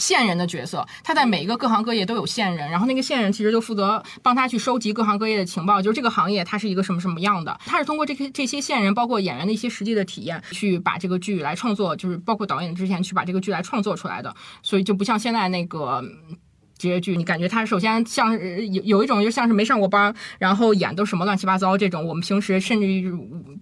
[0.00, 16.02] 线人的角色，他在每一个各行各业都有线人，然后那个线人其实就负责帮他去收集各行各业的情报，就是这个行业它是一个什么什么样的，他是通过这些这些线人，包括演员的一些实际的体验，去把这个剧来创作，就是包括导演之前去把这个剧来创作出来的，所以就不像现在那个。
[16.80, 23.12] 职业剧，你感觉他首先像是有有一种就像是没上过班，然后演都什么乱七八糟这种，我们平时甚至于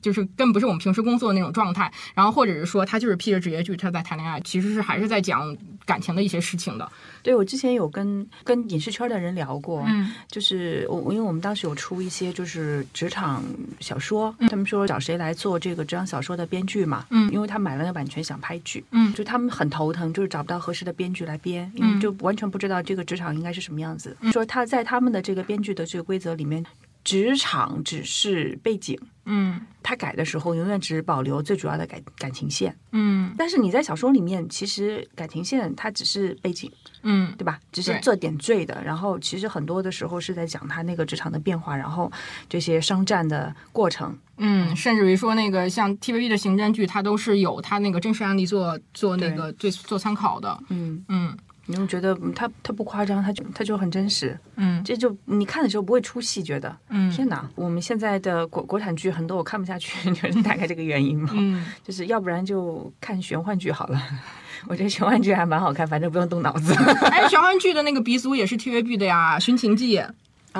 [0.00, 6.88] 就是根本不是我们平时工作的那种状态，然后或者是说他就是披着职业剧他在谈恋爱，其实是还是在讲感情的一些事情的。
[7.22, 10.12] 对我之前有跟跟影视圈的人聊过，嗯。
[10.28, 13.42] 就是我因为我们当时有出一些就是职场
[13.80, 14.48] 小说，嗯。
[14.48, 17.30] 他们说找谁来做这个职场小说的编剧嘛，嗯。
[17.32, 19.12] 因为他买了那版权想拍剧，嗯。
[19.14, 22.00] 就他们很头疼，就是找不到合适的编剧来编，因为嗯。
[22.00, 24.16] 就完全不知道这个职场应该是什么样子。
[24.32, 26.64] 说他在他们的这个编剧的这个规则里面，
[27.04, 28.98] 职场只是背景。
[29.30, 36.70] 嗯他改的时候永远只保留最主要的感感情线，嗯但是你在小说里面，其实感情线它只是背景，
[37.02, 37.60] 嗯对吧？
[37.70, 38.82] 只是对做点缀的。
[38.82, 42.10] 然后其实很多的时候是在讲他那个职场的变化，然后
[42.48, 44.18] 这些商战的过程。
[44.38, 50.58] 嗯，甚至于说那个像 TVB 的刑侦剧，它都是有它那个真实案例做做那个最做参考的。
[50.70, 51.36] 嗯，嗯
[51.70, 54.36] 你会觉得嗯他他不夸张，他就他就很真实。
[54.56, 57.48] 嗯这就你看的时候不会出戏，觉得嗯天哪！
[57.54, 61.30] 我们现在的国国产剧很多我看不下去， 就是大概这个原因嘛。
[61.34, 64.02] 嗯，就是要不然就看玄幻剧好了。
[64.66, 66.74] 我觉得玄幻剧还蛮好看，反正不用动脑子。
[67.10, 69.96] 哎，玄幻剧的那个鼻祖也是 TVB 的呀，《寻秦记》。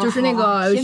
[0.01, 0.75] 就是那个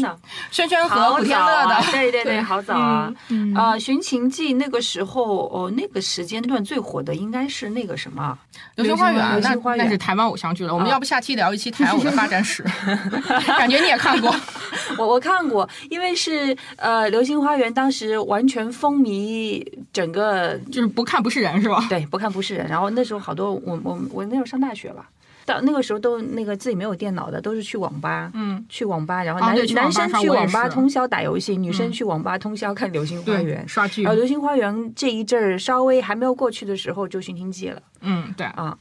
[0.51, 3.13] 轩轩和好古天乐的， 啊，对对对，好早啊。
[3.29, 8.37] 嗯呃，《寻秦记》那个时候，哦，那个时间段最火的应该是那个什么，
[8.77, 10.73] 流星花园》那流星花园那是台湾偶像剧了。
[10.75, 12.65] 我们啊要不下期聊一期台偶的发展史？
[13.59, 14.35] 感觉你也看过。
[14.99, 21.85] 我我看过，因为是呃，《流星花园》当时完全风靡整个，就是不看不是人是吧？
[21.89, 22.67] 对，不看不是人。
[22.69, 25.09] 然后那时候好多我我我那时候上大学吧，
[25.47, 28.31] 到那个时候都那个自己没有电脑的，都是去网吧。
[28.35, 38.47] 嗯，去网吧，然后男、男生去网吧通宵打游戏，女生嗯去网吧通宵看《流星花园》，刷剧然后《流星花园》这一阵儿稍微还没有过去的时候，就《寻情记》了嗯，对。
[38.47, 38.77] 啊。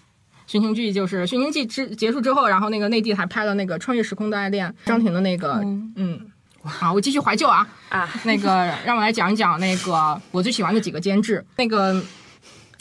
[0.45, 5.53] 寻情记就是《寻情记》之结束之后，然后那个内地还拍了那个《穿越时空的爱恋》，张庭的那个，
[5.95, 6.19] 嗯，
[6.61, 11.43] 好，我继续怀旧啊，啊，那个让我来讲一讲那个我最喜欢的几个监制。
[11.55, 12.03] 那个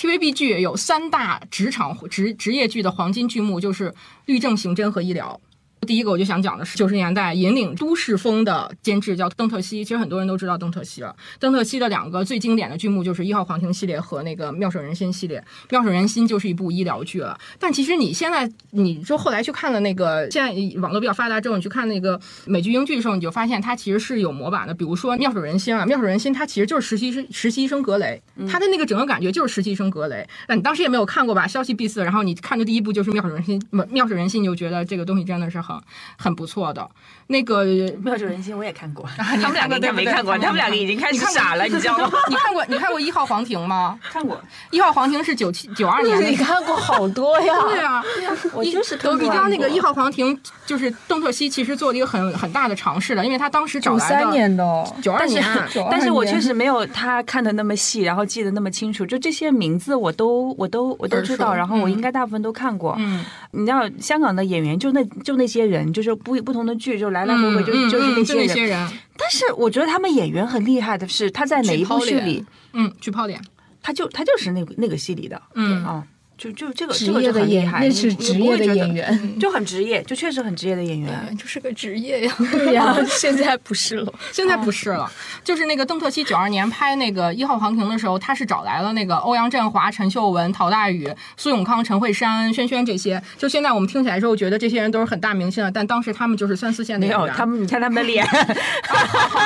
[0.03, 3.94] TVB 剧有三大职场职职业剧的黄金剧目，就是
[4.24, 5.40] 律政、刑侦和医疗。
[5.85, 11.14] 第一个我就想讲的是九十年代引领都市风的监制叫邓特西，其实很多人都知道邓特西了。
[11.41, 17.37] 邓特西的两个最经典的剧目就是《一号皇庭》系列和那个《妙手仁心》系列，《妙手仁心》就是一部医疗剧了。
[17.59, 24.72] 但其实你现在，你就后来去看了那个，现在网络比较发达之后，你去看那个美剧、英剧的时候，你就发现它其实是有模板的。
[24.72, 30.24] 比如说《妙手仁心》啊，《妙手仁心》它其实就是实习生实习医生格雷，他的那个整个感觉就是实习生格雷。
[30.47, 31.45] 那你当时也没有看过吧？
[31.49, 35.71] 消息闭塞，然后你看的第一部就是《妙手仁心》，不《妙手仁心》，你就觉得这个东西真的是很
[36.18, 36.90] 很不错的。
[37.33, 37.64] 那个
[38.05, 42.11] 妙手仁心我也看过，他们两个应该没看过，他们两个已经开始傻了，你知道吗？
[42.28, 43.99] 你看过你看过一号皇庭吗？
[44.12, 47.55] 看过，一号皇庭是九七九二年的，你看过好多呀？
[47.68, 48.05] 对啊，
[48.53, 54.64] 我就是都比较那个一号皇庭，就是邓特西其实做了一个很很大的尝试的，因为他当时找来三年的
[55.03, 55.43] 九二年，
[55.91, 62.95] 但是 我确实没有他看的那么细，然后记得那么清楚，就这些名字我都我都我都知道，然后我应该大部分都看过。
[62.99, 68.00] 嗯，你知道香港的演员就那就那些人，就是不不同的剧就来来回回就就。
[68.24, 73.40] 是那些人，但是我觉得他们演员很厉害的是，他在哪一部戏里，嗯，去泡脸，
[73.82, 76.06] 他就他就是那个那个戏里的，嗯啊。
[76.43, 82.34] 就就这个职业的演，那是职业的演员，就很职业，就确实很职业的演员，就是个职业呀。
[82.51, 85.09] 对呀， 现在不是了， 现在不是了。
[85.45, 93.22] 就是那个邓特西九二年拍那个《一号皇庭》的时候，他是找来了那个欧阳震华、陈秀文、陶大宇、苏永康、陈慧珊、轩轩这些。
[93.38, 97.20] 就现在我们听起来之后，觉得这些人都是很大明星了，但当时他们就是三四线的演员。
[97.22, 98.97] 没有他们，你看他们的脸，好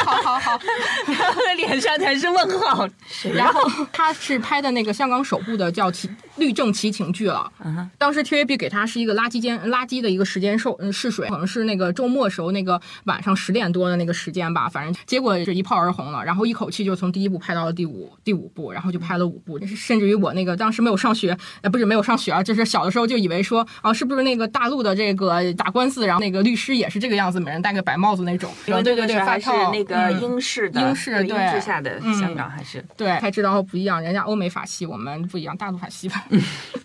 [0.01, 0.59] 好好好，
[1.07, 2.89] 他们的脸上才是问号。
[3.35, 3.61] 然后
[3.93, 7.51] 他是拍的那个香港首部的叫《奇律政奇情剧》了。
[7.99, 36.25] 当时 TVB 给他是一个垃圾间垃圾的一个时间受试水，可能是那个周末时候那个晚上十点多的那个时间吧，反正结果是一炮而红了，然后一口气就从第一部拍到了第五第五部，然后就拍了五部，甚至于我那个当时没有上学，呃不是没有上学啊，就是小的时候就以为说啊是不是那个大陆的这个打官司，然后那个律师也是这个样子，每人戴个白帽子那种，对对对，还是那个英式的英式英制下的香港还是对才知道不一样，人家欧美法系，我们不一样，大陆法系吧。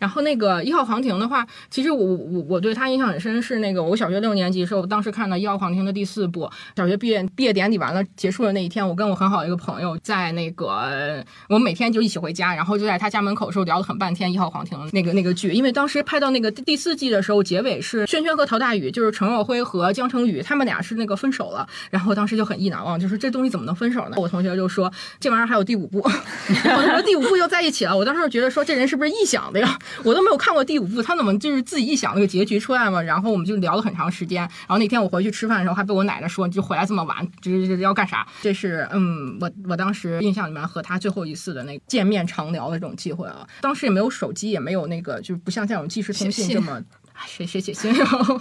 [0.00, 24.16] 然后那个一号皇庭的话，其实我我我对他印象很深，是那个我小学六年级时候，当时看到一号皇庭的第四部，小学毕业毕业典礼完了结束的那一天，我跟我很好的一个朋友在那个我们每天就一起回家，然后就在他家门口时候聊了很半天一号皇庭那个那个剧，因为当时拍到那个第四季的时候，结尾是轩轩和陶大宇，就是陈若辉和江成宇他们俩是那个分手了，然后当时就很意难忘，就是这东西怎么能分手呢？
[24.16, 24.90] 我同学就说
[25.20, 29.78] 这玩意儿还有第五部， 我说第五部又在一起了，我当时就觉得说这人是不是臆想的呀？
[30.04, 33.00] 我都没有看过第五部，他怎么就是自己一想那个结局出来嘛？
[33.02, 34.40] 然后我们就聊了很长时间。
[34.40, 43.46] 然后那天我回去吃饭的时候，还被我奶奶说：“你就回来这么晚，就是要干啥？”这是嗯，我我当时印象里面和他最后一次的那见面长聊的这种机会啊。
[43.60, 46.82] 当时也没有手机，也没有那个，就是不像这种即时通信这么
[47.26, 48.40] 谁谁写信，然 后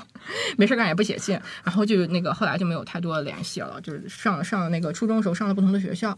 [0.57, 3.79] 没事干也不写信，然后就那个后来就没有太多的联系了。
[3.81, 6.17] 就是上上那个初中的时候上了不同的学校。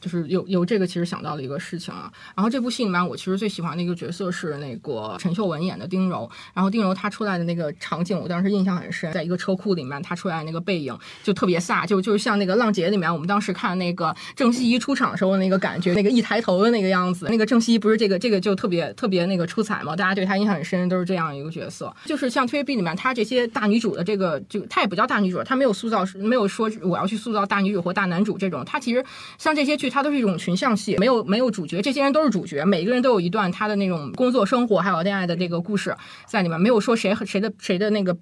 [0.00, 2.10] 就是有有这个，其实想到了一个事情啊。
[2.36, 6.28] 然后这部戏里面，我其实最喜欢的一个角色是那个陈秀文演的丁柔。
[6.54, 17.26] 然后丁柔她出来的那个场景，我当时印象很深，在一个车库里面，她出来那个背影就特别飒，就就是像那个《浪姐》里面我们当时看那个郑希怡出场的时候那个感觉，那个一抬头的那个样子。
[17.28, 19.96] 那个郑希怡不是这个这个就特别特别那个出彩嘛？
[19.96, 21.94] 大家对她印象很深，都是这样一个角色。
[22.04, 28.64] 就是像 TVB 里面，她这些大女主的这个，就她也不叫大女主，她没有塑造，没有说我要去塑造大女主或大男主这种。
[28.64, 29.04] 她其实
[29.38, 30.68] 像这些剧，它都是一种群像。
[30.78, 38.16] 戏没有没有主角，这些人都是主角，每一个人都有一段他的那种工作生活还有恋爱的这个故事在里面，没有说谁和谁的谁的那个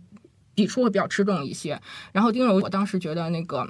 [0.55, 1.79] 笔触会比较吃重一些。
[2.13, 3.69] 然后丁柔，我当时觉得那个。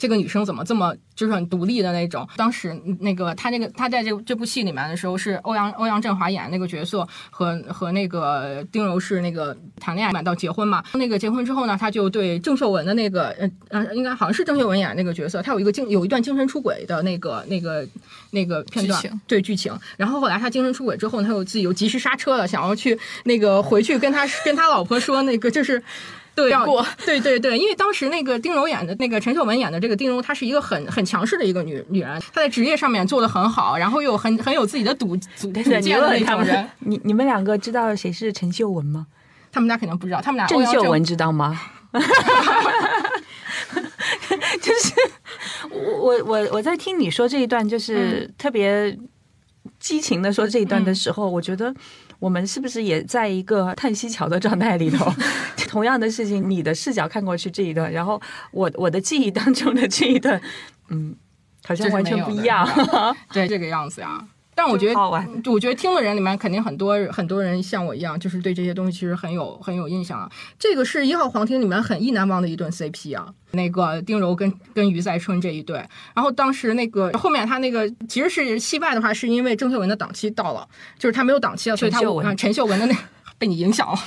[0.00, 2.26] 这个女生怎么这么就是很独立的那种？
[2.34, 10.82] 当时那个她那个她在这这部戏里面的时候，是欧阳欧阳震华演那个角色，和和那个丁柔是那个谈恋爱到结婚嘛。
[10.94, 17.86] 那个结婚之后呢，他就对郑秀文的那个呃呃，应该好像是郑秀文演那个角色，他有一个精有一段精神出轨的那个那个
[18.30, 19.78] 那个片段，对剧情。
[19.98, 25.82] 然后后来他精神出轨之后，他又自己又及时刹车了，想要去那个回去跟他跟他老婆说那个就是。
[26.48, 36.68] 对，过 对对对，因为当时那个丁柔演的那个陈秀文演的这个丁柔，她是一个很很强势的一个女女人，她在职业上面做的很好，然后又很很有自己的主主主见的那种人。
[36.78, 39.06] 你你们两个知道谁是陈秀文吗？
[39.52, 41.60] 他们家肯定不知道，他们俩郑秀文知道吗？
[44.62, 44.92] 就是
[45.70, 48.96] 我我我我在听你说这一段，就是特别
[49.78, 51.74] 激情的说这一段的时候，我觉得。
[52.20, 55.12] 我们是不是也在一个叹息桥的状态里头？
[55.68, 58.20] 同样的事情，你的视角看过去这一段，然后
[58.52, 60.40] 我我的记忆当中的这一段，
[60.88, 61.16] 嗯，
[61.64, 62.68] 好像完全不一样。
[63.32, 64.24] 对，这个样子呀。
[64.62, 65.00] 但我觉得，
[65.50, 70.30] 我觉得听的人里面肯定很多很多人像我一样，就是对这些东西其实很有很有印象啊。
[70.58, 75.76] 这个是一号皇庭里面很意难忘的一对 CP 啊，那个丁柔跟跟于在春这一对。
[76.14, 82.94] 然后当时那个后面他那个其实是戏外的话，是因为郑秀文的档期到了，就是他没有档期了，所以他我看陈秀文的那。
[83.40, 83.98] 被你影响了。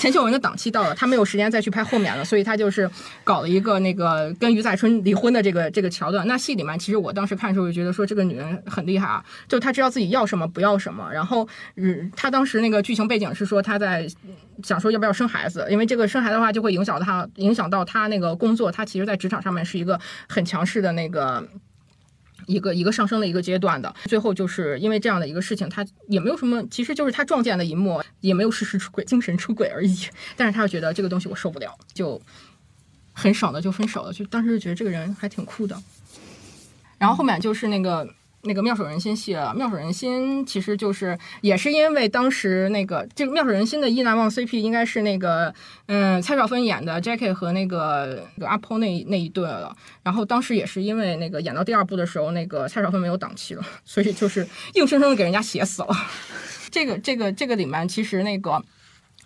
[0.00, 2.90] 钱秀文的档期到了，他没有时间再去拍后面了，所以他就是
[3.22, 6.26] 搞了一个那个跟于载春离婚的这个这个桥段。
[6.26, 11.08] 那戏里面其实我当时看的时候就觉得说这个女人很厉害啊，就她知道自己要什么不要什么。
[11.12, 14.08] 然后，嗯，她当时那个剧情背景是说她在
[14.64, 18.72] 想说要不要生孩子，因为这个生孩子的话就会影响她影响到她那个工作。
[18.72, 21.46] 她其实，在职场上面是一个很强势的那个。
[22.50, 29.96] 一个一个上升的一个阶段的，最后就是因为这样的一个事情，他也没有什么，其实就是他撞见的一幕，也没有事实出轨、精神出轨而已。
[30.36, 32.20] 但是他又觉得这个东西我受不了，就
[33.12, 34.12] 很爽的就分手了。
[34.12, 35.80] 就当时觉得这个人还挺酷的。
[36.98, 38.08] 然后后面就是那个。
[38.42, 45.52] 那个妙手仁心戏了，妙手仁心其实就是也是因为当时那个这个妙手仁心的意难忘 CP 应该是那个
[45.86, 55.88] 嗯蔡少芬演的 Jackie 和那个阿婆那那一对了，然后当时也是因为那个演到第二部的时候，那个蔡少芬没有档期了， 所以就是硬生生的给人家写死了。
[56.72, 58.62] 这个这个这个里面其实那个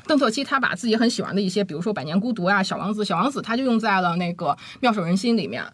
[0.08, 5.64] 邓特期他把自己很喜欢的一些，比如说《百年孤独》啊，《小王子》，《小王子》他就用在了那个妙手仁心里面。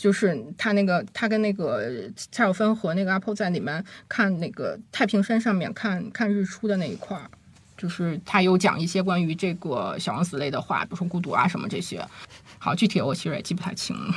[0.00, 7.28] 就是他那个，他跟那个蔡少芬和那个阿婆在里面看那个太平山上面看看日出的那一块儿，
[7.76, 12.02] 就是他有讲一些关于这个小王子类的话，比如说孤独啊什么这些。
[12.58, 14.14] 好，具体我其实也记不太清了。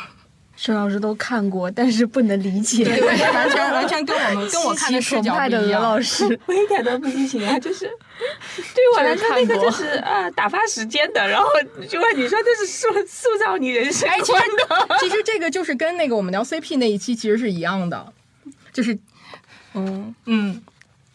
[0.55, 3.01] 沈老师都看过，但是不能理解，对，
[3.33, 5.81] 完全 完全跟我们跟我看的视角不一样。
[5.81, 7.85] 老师， 我一点都不激情啊，就是
[8.75, 11.47] 对我来说那个就是呃打发时间的，然后
[11.89, 14.41] 就问你说这是塑塑造你人生观
[14.87, 14.97] 的。
[14.99, 18.13] 其实这个就是跟那个我们聊 CP 那一期其实是一样的，
[18.71, 18.97] 就是
[19.73, 20.61] 嗯嗯，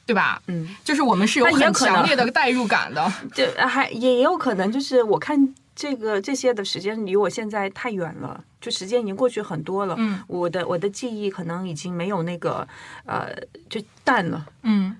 [0.04, 0.42] 对吧？
[0.48, 5.54] 嗯，就是我们是有很强烈的代入感的，就还也有可能就是我看。
[5.80, 9.94] 这个这些的时间离我现在太远了，就时间已经过去很多了。
[9.98, 12.66] 嗯，我的我的记忆可能已经没有那个
[13.06, 13.28] 呃，
[13.70, 14.44] 就淡了。
[14.62, 14.94] 嗯，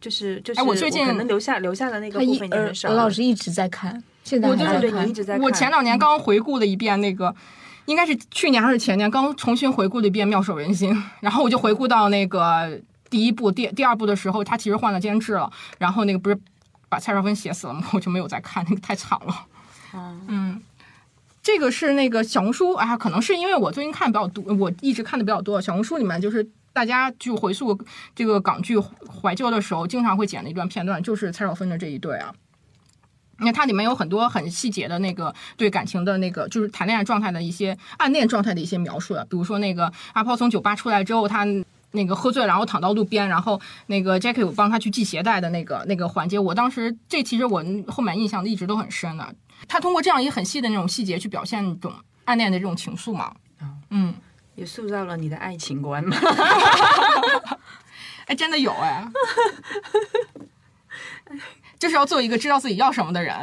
[0.00, 2.88] 就是就是，我最近可能留下留下的那个部分也很少。
[2.88, 5.08] 我老师一直在看，现在还在看。
[5.08, 5.42] 一直在看。
[5.42, 7.34] 我前两年刚回顾了一遍那个，
[7.86, 16.38] 应该是去年还是前年，刚重新回顾了一遍《妙手仁心》， 然后我就回顾到那个第一部、第第二部的时候，他其实换了监制了，然后那个不是
[16.88, 17.84] 把蔡少芬写死了吗？
[17.92, 19.46] 我就没有再看，那个太惨了。
[20.26, 20.58] 嗯，
[21.42, 25.60] 这个是那个小红书啊，可能是因为我最近看比较多，我一直看的比较多。
[25.60, 27.76] 小红书里面就是大家就回溯
[28.14, 32.32] 这个港剧怀旧的时候，经常会剪的一段片段，就是蔡少芬的这一对啊。
[33.38, 41.46] 你看它里面有很多很细节的那个对感情的那个，就是谈恋爱状态的一些暗恋状态的一些描述的，比如说那个阿抛从酒吧出来之后，他。
[41.94, 49.34] 那个喝醉，然后躺到路边，然后那个 Jackie 帮他去系鞋带的那个那个环节，我当时这其实我后面印象一直都很深的。
[49.68, 51.92] 他通过这样一个很细的那种细节去表现一种
[52.24, 53.34] 暗恋的这种情愫嘛，
[53.90, 54.14] 嗯，
[54.54, 56.16] 也塑造了你的爱情观嘛。
[58.26, 59.04] 哎，真的有哎，
[61.78, 63.34] 就是要做一个知道自己要什么的人。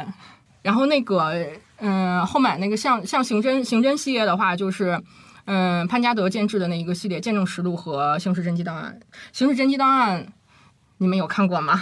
[0.62, 1.34] 然后那个，
[1.78, 5.02] 嗯，后面那个像像刑侦刑侦系列的话，就是。
[5.46, 9.00] 嗯，潘加德监制的那一个系列《见证实录》和《刑事侦缉档案》，
[9.32, 10.24] 《刑事侦缉档案》，
[10.98, 11.80] 你们有看过吗？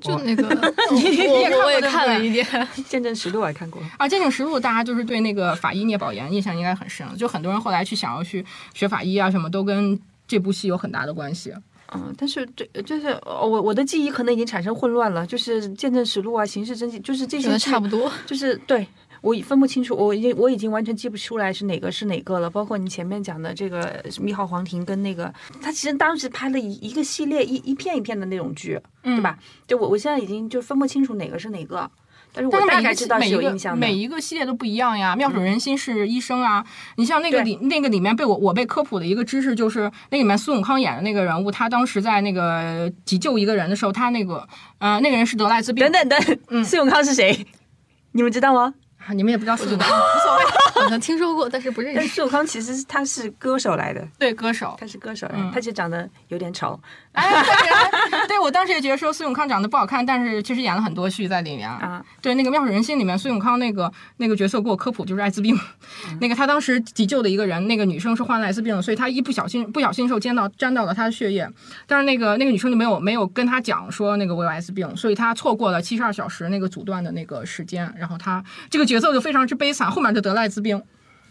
[0.00, 2.44] 就那个， 我我也看了一点，
[2.88, 11.52] 《见证实录》也看过啊，《见证实录》大家就是对那个法医聂宝言印象应该很深，就很多人后来去想要去学法医啊，什么都跟这部戏有很大的关系。
[11.94, 18.86] 嗯，但是这就是我我的记忆可能已经产生混乱了，就是《见证实录》啊，《刑事侦缉》就是这些差不多，就是对。
[19.22, 22.50] 我分不清楚，我已经我已经完全记不出来是哪个是哪个了。
[22.50, 29.38] 包括你前面讲的这个《密号黄庭》跟那个，他其实当时拍了一一个系列一一片一片的那种剧，对吧？
[29.66, 31.88] 就我我现在已经就分不清楚哪个是哪个，
[32.32, 33.80] 但是我大概知道是有印象的。
[33.80, 35.14] 每一个系列都不一样呀。
[35.14, 36.64] 妙手仁心是医生啊，
[36.96, 44.48] 你像那个里那个里面被我我被科普的一个知识就是，那里面苏永康演的那个人物，他当时在那个急救一个人的时候，他那个
[44.78, 45.88] 呃那个人是得艾滋病。
[45.92, 47.46] 等等等，苏永康是谁？
[48.10, 48.74] 你们知道吗？
[49.14, 50.44] 你们也不知道苏永康，无所谓，
[50.82, 51.98] 好像听说过，但是不认识。
[51.98, 56.78] 但苏永康其实他是歌手来的，对，歌手，他是歌手，他其实长得有点丑。
[57.12, 57.44] 哎，
[58.26, 62.02] 对，我当时也觉得说苏永康长得不好看，但是其实演了很多戏在里面啊。
[62.22, 65.54] 对，那个《妙手仁心》里面，苏永康那个那个角色给我科普就是艾滋病，
[66.20, 71.46] 那个他当时急救的一个人，那个女生是患了艾滋病，所以他一不小心不小心受沾到沾到了他的血液，
[71.86, 80.80] 但是那个那个女生就没有没有跟他讲说那个我有艾滋病，所以他错过了七十二小时那个阻断的那个时间，然后他这个角色就非常之悲惨，后面就得了艾滋病。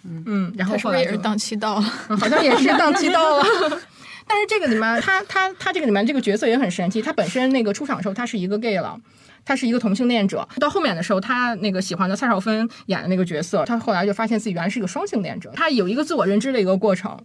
[0.04, 1.82] 嗯嗯，然后后来也是档期到了，
[2.20, 3.44] 好像也是档期到了。
[4.28, 7.02] 但是这个里面，他他他这个里面这个角色也很神奇。
[7.02, 8.98] 他本身那个出场的时候，他是一个 gay 了，
[9.46, 10.48] 他是一个同性恋者。
[10.60, 15.52] 到后面的时候，他那个喜欢的蔡少芬演的那个角色，他后来就发现自己原来是一个双性恋者。
[15.56, 17.20] 他有一个自我认知的一个过程，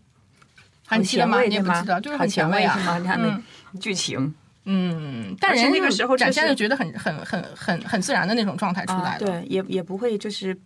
[0.86, 1.82] 很前卫吗？
[2.00, 2.98] 就是很前卫啊！
[2.98, 3.40] 你看那
[3.78, 4.34] 剧情，
[4.66, 9.26] 嗯，但人那个时候就是展现的觉得很很很很很自然的那种状态出来啊，的。
[9.26, 10.56] 对，也也不会就是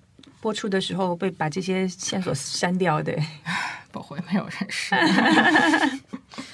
[0.41, 3.17] 播出的时候被把这些线索删掉，对。
[3.93, 4.95] 不会，没有人是。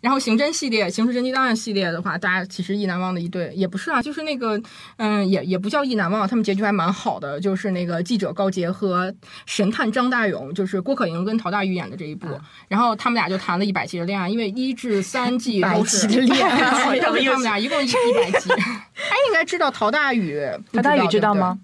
[0.00, 4.60] 然后刑侦系列、刑事侦缉档案系列的话，大家其实意难忘的一对也不是啊，就是那个，
[4.96, 9.14] 嗯，也也不叫意难忘，他们结局还蛮好的，就是那个记者高杰和
[9.46, 12.26] 神探张大勇，就是郭可盈跟陶大宇演的这一部，
[12.68, 18.50] 然后他们俩就谈了一百集的恋爱，因为一至三季 都是100集的恋爱， 他们俩一共一 一百集。
[18.52, 20.40] 哎，应该知道陶大宇，
[20.72, 21.58] 陶大宇知知道吗？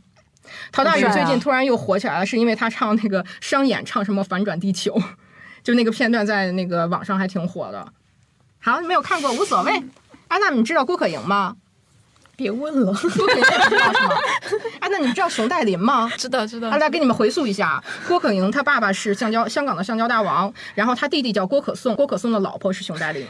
[0.70, 5.01] 陶大宇最近突然又火起来了，是因为他唱那个商演唱什么反转地球，
[5.64, 7.93] 就那个片段在那个网上还挺火的。
[8.67, 9.73] 好，没有看过无所谓。
[10.27, 11.55] 安娜，你知道郭可盈吗？
[12.35, 14.17] 别问了，郭可盈知道是吗？
[14.81, 16.11] 安 娜，你知道熊黛林吗？
[16.19, 23.25] 知道知道啊，来给你们回溯一下，郭可盈她爸爸是橡胶香港的橡胶大王，然后他弟弟叫郭可颂，郭可颂的老婆是熊黛林。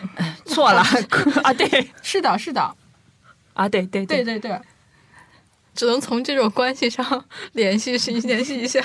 [0.47, 0.81] 错了
[1.45, 2.75] 啊，对是的，是的，
[3.53, 4.59] 啊，对对对对对。
[5.75, 8.81] 只能从这种关系上联系是联系一下。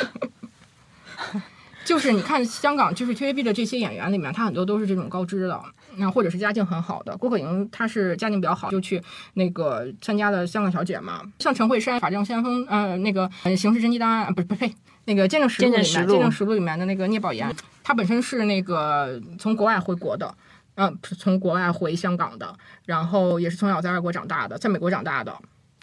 [1.85, 5.59] 就是你看香港，就是 TVB 的这些演员里面，他很多都是这种高知的，
[5.97, 7.15] 那或者是家境很好的。
[7.17, 9.01] 郭可盈她是家境比较好，就去
[9.33, 11.21] 那个参加了香港小姐嘛。
[11.39, 14.75] 像陈慧珊，《法证先锋》呃，那个呃《刑事侦缉档案》不是不是呸，
[15.05, 20.33] 那个《见证实录》里面，《见证实录里面的那个聂宝言，他本身是那个从国外回国的。
[20.75, 25.37] 嗯，从国外回香港的，然后也是从小在外国长大的，在美国长大的。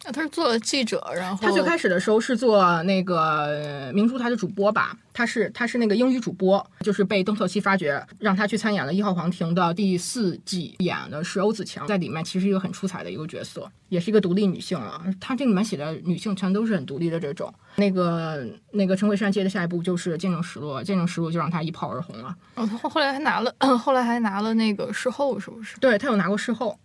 [0.04, 15.04] 啊他是做了记者，然后他最开始的时候是做那个呃明珠台的主播吧，他是他是那个英语主播，就是被邓特西发掘，让他去参演了《一号皇庭》的第四季，演的是欧子强，在里面其实一个很出彩的一个角色，也是一个独立女性啊。
[15.20, 17.52] 他这里面写的女性全都是很独立的这种。
[17.76, 22.34] 那个那个陈慧珊接的下一部就是《见证实录》，《见证实录》就让他一炮而红了。
[22.54, 25.76] 哦，他后后来还拿了， 后来还拿了那个视后，是不是？
[25.78, 26.78] 对他有拿过视后。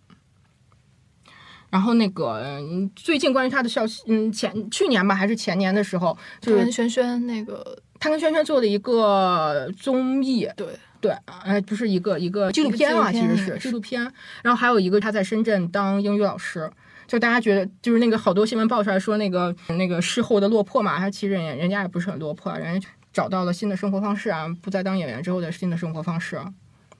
[1.74, 10.68] 然后那个嗯最近关于他的消息，嗯，前去年吧还是前年的时候，就是跟轩轩那个他跟轩轩做的一个综艺，对，
[11.00, 14.00] 对，呃，不是一个一个纪录片啊，一个纪录片其实是纪录片。
[14.44, 16.70] 然后还有一个他在深圳当英语老师，
[17.08, 26.40] 就大家觉得就是那个好多新闻爆出来说那个那个事后的落魄嘛，他其实人人家也不是很落魄，人家找到了新的生活方式啊，不再当演员之后的新的生活方式。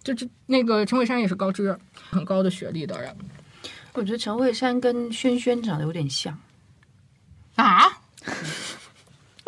[0.03, 1.79] 就这那个陈慧珊也是高知
[2.11, 3.15] 很高的学历的人
[3.95, 6.39] 我觉得陈慧珊跟轩轩长得有点像，
[7.55, 8.01] 啊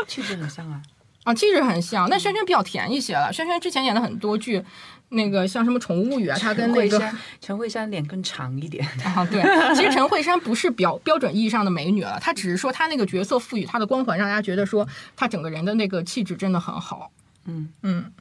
[0.07, 0.81] 气质很像啊。
[1.25, 3.33] 啊，气质很像，但轩轩比较甜一些了。
[3.33, 4.65] 轩轩之前演的很多剧，
[5.09, 8.87] 那个像什么《宠物物语》啊，他跟那个陈慧珊，陈慧珊脸更长一点。
[9.05, 9.43] 啊，对，
[9.75, 14.87] 其实陈慧珊不是标标准意义上的美女了，她只是说她那个角色赋予她的光环，让大家觉得说
[15.17, 17.11] 她整个人的那个气质真的很好。
[17.47, 18.13] 嗯嗯，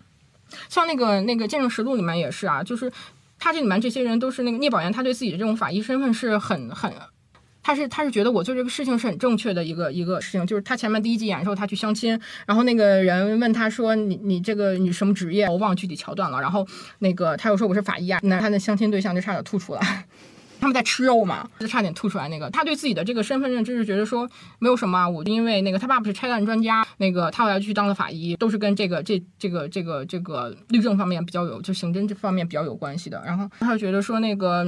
[0.67, 2.91] 像那个那个《见证实录》里面也是啊，就是
[3.45, 6.91] 他这里面这些人都是那个聂宝言，他对自己的这种法医身份是很很。
[7.61, 15.47] 他是他是觉得我做这个事情是很正确的一个一个事情，就是他前面第一集演的时候，他去相亲，然后那个人问他说你你这个你什么职业？
[15.47, 16.41] 我忘了具体桥段了。
[16.41, 16.67] 然后
[16.99, 20.07] 那个他又说我是法医啊，那他的相亲对象就差点吐出来。
[20.66, 22.28] 他们在吃肉嘛，就差点吐出来。
[22.28, 33.22] 那个他对自己的这个身份认知是觉得说没有什么，我因为那个他爸爸是拆弹专家，那个他后来去当了法医，都是跟这个这这个这个这个律政方面比较有，就刑侦这方面比较有关系的。
[33.24, 34.66] 然后他就觉得说那个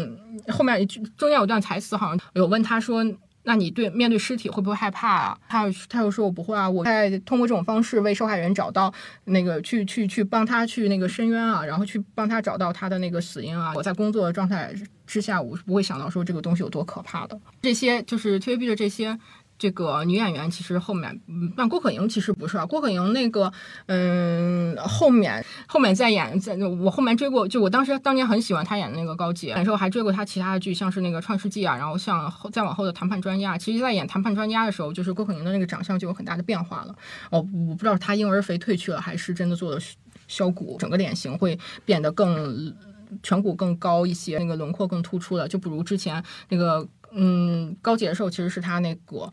[0.50, 3.04] 后面中间有段台词好像有问他说。
[3.48, 5.40] 那你对面对尸体会不会害怕啊？
[5.48, 8.94] 他又他又说我不会啊，我在通过这种方式为受害人找到
[9.24, 13.72] 那个去去去帮他去那个申冤啊，然后去帮他找到他的那个死因啊。
[13.74, 14.74] 我在工作的状态
[15.06, 17.40] 之下，我是不会想到说这个东西有多可怕的。
[17.62, 19.18] 这些就是 TVB 的这些。
[19.60, 23.52] 这个女演员其实后面，嗯，那郭可盈其实不是啊，郭可盈那个，
[23.88, 36.96] 嗯，后面后面在演，在我后面追过，就我当时当年很喜欢她演的那个高洁，那时候还追过她其他的剧，像是那个《创世纪》啊，然后像后再往后的《谈判专家》，其实在演《谈判专家》的时候，就是郭可盈的那个长相就有很大的变化了。
[37.32, 39.80] 哦，我不知道她婴儿肥褪去了，还是真的做了
[40.28, 42.76] 削骨，整个脸型会变得更
[43.24, 46.88] 颧骨更高一些，那个轮廓更突出了，就不如之前那个。
[47.14, 49.32] 嗯，高洁的时候其实是她那个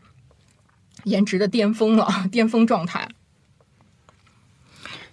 [1.05, 3.07] 颜值的巅峰了， 巅峰状态。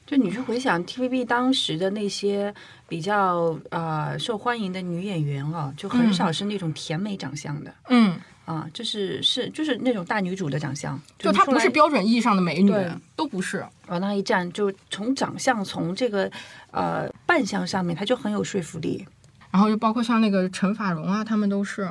[0.04, 2.54] 就你去回想 TVB 当时的那些
[2.86, 11.88] 比较呃受欢迎的女演员啊，就很少是那种甜美长相的、嗯，啊，就是是就是那种大女主的长相，就她不是标。
[11.88, 12.74] 准意义上的美女，
[13.16, 13.64] 都不是。
[13.88, 16.30] 往那一站，就从长相，从这个
[16.72, 19.06] 呃扮相上面，她就很有说服力。
[19.50, 21.90] 然后就包括像那个陈法蓉啊，他们都是。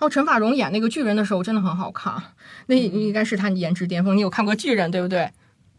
[0.00, 2.14] 哦，陈法蓉演那个巨人的时候真的很好看，
[2.66, 4.16] 那应该是她颜值巅峰。
[4.16, 5.30] 你有看过巨人对不对？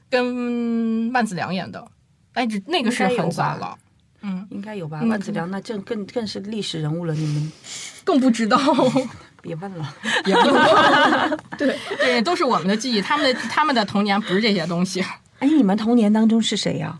[0.09, 1.85] 跟万梓良演的，
[2.33, 3.77] 哎，这那个是很早了。
[4.21, 4.99] 嗯，应该有吧？
[5.01, 7.51] 嗯万梓良那这更更是历史人物了，你们
[8.05, 8.57] 更不知道。
[9.41, 9.93] 别问了。
[10.23, 15.01] 别问 对对，都是我们的记忆，他们的他们的童年不是这些东西。
[15.39, 16.99] 哎，你们童年当中是谁呀、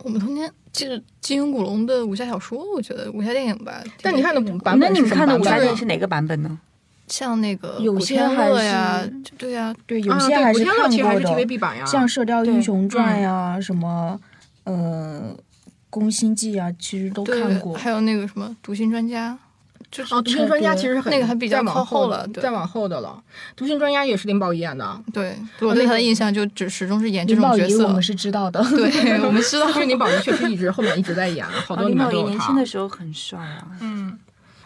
[0.00, 3.82] 我们童年就是金庸、古龙的武侠小说，我觉得武侠电影吧。
[4.02, 6.58] 但你看的版本你们看的武侠电影是哪个版本呢？
[7.08, 14.16] 像那个有古天些还乐呀是，对呀，对，有些还是看过的像《射雕英雄传》嗯呀，什么
[14.62, 15.34] 呃
[15.90, 17.76] 《宫心计》啊，其实都看过。
[17.76, 19.36] 还有那个什么读心专家，
[19.90, 23.20] 就是哦，读心专家其实是很那个还比较往靠后了对再往后的了。
[23.56, 27.86] 读心专家也是林保怡演的，对我对他的印象就只始终是演这种角色。
[27.88, 32.64] 我们是知道的，对， 我们知道因为林保怡确实一直后面一直在演，好多里林保怡面都有他年轻的。
[32.64, 33.66] 时候很帅啊。
[33.80, 34.16] 嗯，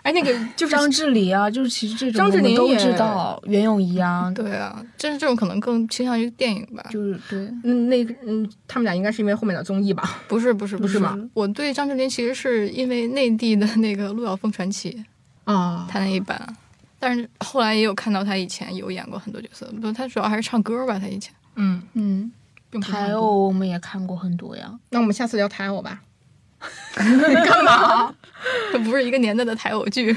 [0.03, 6.85] 哎，那个 就是张智霖啊，就是其实这种张智霖都知道，袁咏仪啊， 对啊，就是这种可能更倾向于电影吧。
[6.91, 7.39] 就是对。
[7.65, 10.19] 嗯，那个嗯，他们俩应该是因为后面的综艺吧？
[10.29, 11.19] 不是不是是不是吗？
[11.33, 14.91] 我对张智霖其实是因为内地的那个《陆小凤传奇》
[15.45, 16.57] 啊，他那一版，
[16.99, 20.99] 但是后来也有看到他以前有演过很多角色，不，他主要还是唱歌吧。
[20.99, 22.33] 他以前嗯，嗯，
[22.81, 23.13] 台。
[23.13, 24.73] 偶我们也看过很多呀。
[24.91, 26.01] 那我们下次聊台偶吧。
[26.95, 28.15] 干嘛
[28.73, 30.15] 这不是一个年代的台偶剧。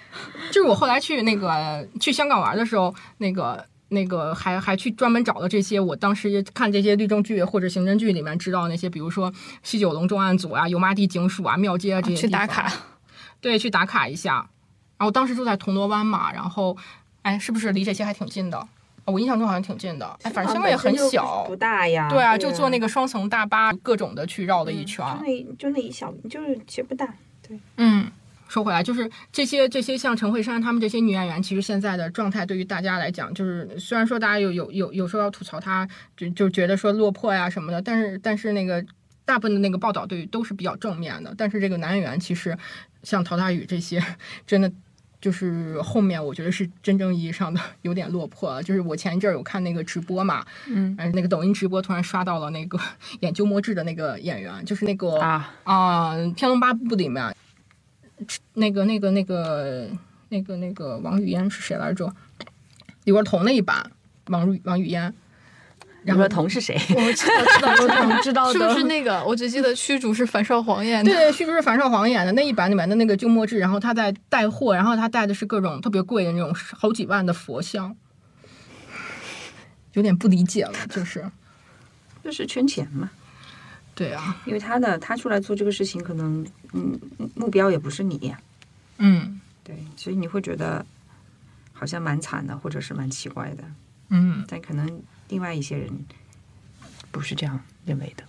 [0.50, 9.30] 就是我后来去那个去香港玩的时候，那个那个还还去专门找了这些我当时看这些律政剧或者刑侦剧里面知道那些，比如说
[9.62, 12.72] 西九龙重案组啊、油麻地警署啊、庙街啊这些去打卡，
[13.42, 14.48] 对，去打卡一下。
[15.00, 16.76] 然后当时住在铜锣湾嘛，然后
[17.22, 18.58] 哎，是不是离这些还挺近的？
[19.06, 20.06] 哦我印象中好像挺近的。
[20.22, 22.06] 哎，反正香港也很小，不大呀。
[22.10, 25.16] 对啊，就坐那个双层大巴，各种的去绕了一圈儿。
[25.16, 27.08] 就那就那一小，就是其实不大。
[27.48, 28.12] 对嗯，
[28.46, 38.84] 说回来，就是这些这些像陈慧珊她们这些女演员，其实现在的状态对于大家来讲，就是虽然说大家有有有有时候要吐槽她，就就觉得说落魄呀什么的，但是但是那个
[39.24, 41.34] 大部分的那个报道对于都是比较正面的。
[41.38, 42.56] 但是这个男演员其实
[43.02, 44.04] 像陶大宇这些，
[44.46, 44.70] 真的。
[45.20, 48.62] 就是后面我觉得是真正意义上的 有点落魄了。
[48.62, 52.78] 就是我前一阵儿有看那个直播嘛，嗯呃，那个抖音直播突然刷到了那个
[53.20, 57.34] 演鸠摩智的那个演员，就是那个啊，啊，《天龙八部》里面，
[58.54, 59.88] 那个、那个、那个、
[60.30, 62.12] 那个、那个王语嫣是谁来着？
[63.04, 63.90] 李若彤那一版，
[64.26, 65.12] 王语王语嫣。
[66.02, 66.74] 李若然后彤是谁？
[66.96, 69.22] 我知道知道知道知道的 是不是 那个？
[69.24, 71.24] 我只记得虚竹是樊少皇演的对。
[71.26, 77.94] 对，虚竹是樊少皇演的那一版里面的那个鸠摩智，然后他在带货，然后他带的是各种特别贵的那种好几万的佛像，
[79.92, 81.30] 有点不理解了，就是
[82.24, 83.10] 就是圈钱嘛。
[83.94, 86.98] 对啊，因为他的他出来做这个事情，可能嗯
[87.34, 88.34] 目标也不是你，
[88.96, 90.86] 嗯对，所以你会觉得
[91.74, 93.64] 好像蛮惨的，或者是蛮奇怪的。
[94.10, 96.04] 嗯，但可能另外一些人
[97.10, 98.24] 不是这样认为的。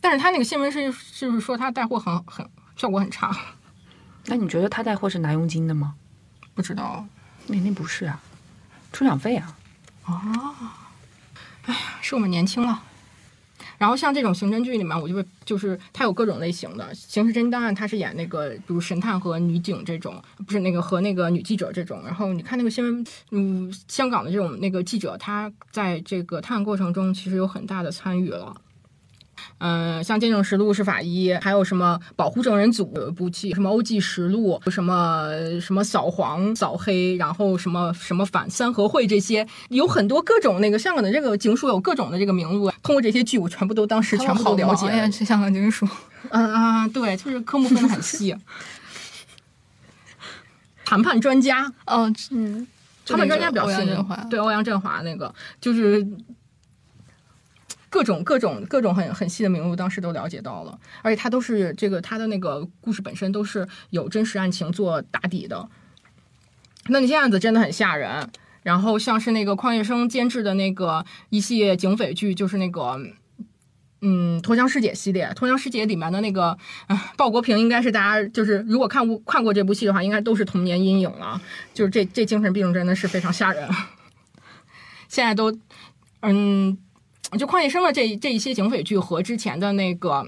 [0.00, 3.34] 但是他那个新闻是就是说他带货很很效果很差，
[4.26, 5.94] 那你觉得他带货是拿佣金的吗？
[6.54, 7.06] 不知道
[7.46, 8.20] 肯定不是啊，
[8.92, 9.56] 出场费啊。
[10.04, 10.54] 哦，
[11.64, 12.82] 哎呀是我们年轻了。
[13.84, 20.14] 然后像这种刑侦剧里面，我就会就是它有各种类型的，《刑事侦探案》它是演那个比如神探和女警这种，
[20.46, 22.00] 不是那个和那个女记者这种。
[22.02, 28.56] 然后你看那个新闻，嗯，香港的这种那个记者，他在这个探案过程中其实有很大的参与了。
[29.66, 45.88] 嗯、像《见证实录》是法医，还有什么保护证人组有一部剧，什么《欧记实录》，什么什么扫黄扫黑，然后什么什么反三合会这些，有很多各种那个香港的这个警署有各种的这个名录，通过这些剧我全部都当时全部都了解好忙呀，这香港警署。
[46.28, 48.36] 嗯啊，对，就是科目分的很细。
[50.84, 52.66] 谈判专家，哦，嗯，
[53.06, 56.06] 谈判专家比较欧阳对欧阳震华那个就是
[57.94, 65.68] 各种各种各种很很细的名录，当时都了解到了，而且他都是这个他的那个故事本身都是有真实案情做打底的。
[66.88, 68.28] 那那些案子真的很吓人。
[68.64, 72.98] 然后像是那个邝业生监制的那个一系列警匪剧，就是那个。
[74.00, 76.58] 嗯，脱缰师姐系列，脱缰师姐里面的那个，
[76.88, 81.40] 啊，鲍国平应该是大家就是如果看过看过这部戏的话，应该都是童年阴影了。
[81.72, 83.68] 就是这这精神病真的是非常吓人。
[85.08, 85.56] 现在都，
[86.20, 86.76] 嗯，
[87.36, 90.26] 就旷业生的这这一些警匪剧和之前的那个。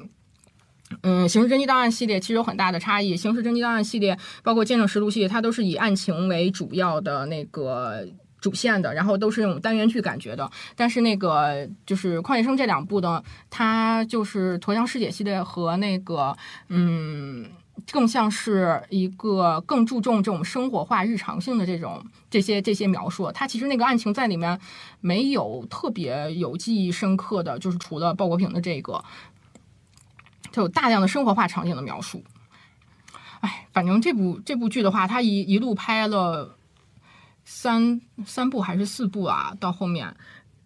[1.02, 3.16] 嗯，刑事侦缉档案系列其实有很大的差异。
[3.16, 8.06] 刑事侦缉档案系列，包括见证实录系列，它都是以案情为主要的那个
[8.40, 10.48] 主线的，然后都是那种单元剧感觉的。
[10.76, 13.20] 但是那个就是旷业生这两部呢，
[13.50, 16.36] 它就是驼江师姐系列和那个
[16.68, 17.46] 嗯。
[17.92, 23.30] 更像是一个更注重这种生活化、日常性的这种这些这些描述。
[23.32, 24.58] 它其实那个案情在里面
[25.00, 29.04] 没有特别有记忆深刻的，就是除了鲍国平的这个，
[30.52, 32.22] 它有大量的生活化场景的描述。
[33.40, 36.56] 哎，反正这部这部剧的话，它一一路拍了
[37.44, 39.54] 三三部还是四部啊？
[39.60, 40.16] 到后面，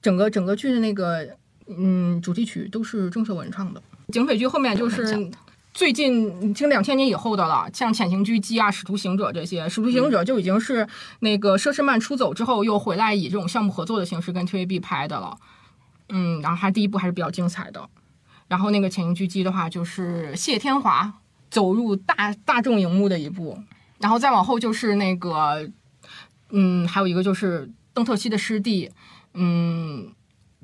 [0.00, 3.82] 整个整个剧的那个嗯主题曲都是郑秀文唱的。
[4.12, 5.30] 警匪剧后面就是
[5.72, 10.86] 最近经两千年以后的了，像《潜行狙击》啊，《使徒行者》这些，《使徒行者》就已经是
[11.20, 15.36] 那个佘诗曼出走之后又回来以这种项目合作的形式跟 TVB 拍的了。
[16.08, 17.88] 嗯，然后他第一部还是比较精彩的。
[18.48, 21.20] 然后那个《潜行狙击》的话，就是谢天华
[21.50, 23.56] 走入大大众荧幕的一部，
[23.98, 25.70] 然后再往后就是那个，
[26.50, 28.90] 嗯，还有一个就是邓特西的师弟，
[29.34, 30.12] 嗯，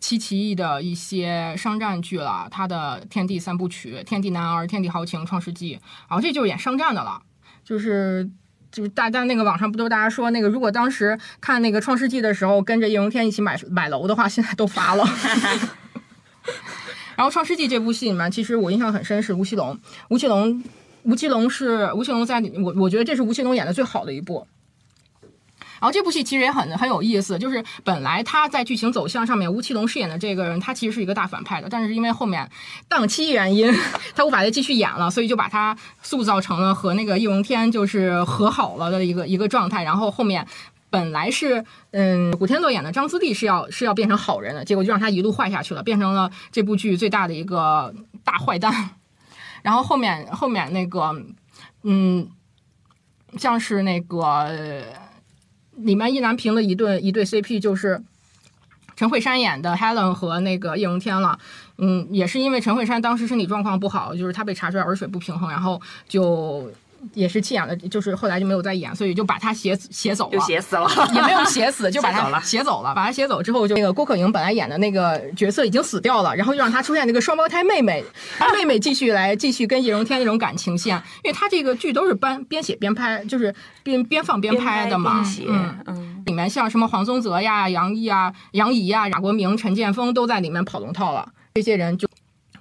[0.00, 5.76] 戚其义的一些商战剧了，他的《天地三部曲》《天地男儿》《天地豪情》《创世纪》，
[6.08, 7.22] 然后这就是演商战的了，
[7.64, 8.30] 就是。
[8.72, 15.04] 就是大家那个网上不都大家说那个，如果当时看那个《创世纪》的时候跟着叶荣添一起买买楼的话，现在都发了。
[17.16, 19.78] 然后《创世纪》这部戏里面，其实我印象很深是吴奇隆，
[20.10, 20.62] 吴奇隆，
[21.04, 24.46] 吴奇隆是吴奇隆在我我觉得这是吴奇隆演的最好的一部。
[25.86, 32.50] 然后这部戏其实也很很有意思，就是本来他在剧情走向上面，吴奇隆饰演的这个人他其实是一个大反派的，但是因为后面
[32.88, 33.72] 档期原因，
[34.16, 39.84] 他无法再继续演了，所以就把他塑造成了和那个易容天就是和好了的一个一个状态。
[39.84, 40.44] 然后后面
[40.90, 47.94] 本来是嗯古天乐演的张资弟是要是要变成好人的，结果就让他一路坏下去了，变成了这部剧最大的一个
[48.24, 48.90] 大坏蛋。
[49.62, 51.14] 然后后面后面那个
[51.84, 52.28] 嗯
[53.38, 54.82] 像是那个。
[55.76, 58.02] 里面意难平的一对一对 CP 就是
[58.96, 61.38] 陈慧珊演的 Helen 和那个叶荣添了，
[61.78, 66.70] 嗯，也是因为陈慧珊当时身体状况不好，就是她被查出来耳水不平衡，然后就。
[67.14, 78.04] 也是弃演了，就是后来就没有再演，所以就把他写写走了，就写死了， 也没有写死， 就把他写走了，把他写走之后，就那个郭可盈本来演的那个角色已经死掉了，然后又让他出现那个双胞胎妹妹，
[78.54, 92.08] 妹妹继续来继续跟叶荣添那种感情线，因为他这个剧都是边边写边拍，就是边边放边拍的嘛，嗯嗯，里面像什么黄宗泽呀、杨毅啊、杨怡啊、马国明、陈建锋都在里面跑龙套了，这些人就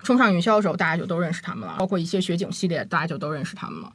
[0.03, 3.91] 冲上云霄的时候，大家就都认识他们了，包括一些雪景系列，大家就都认识他们了。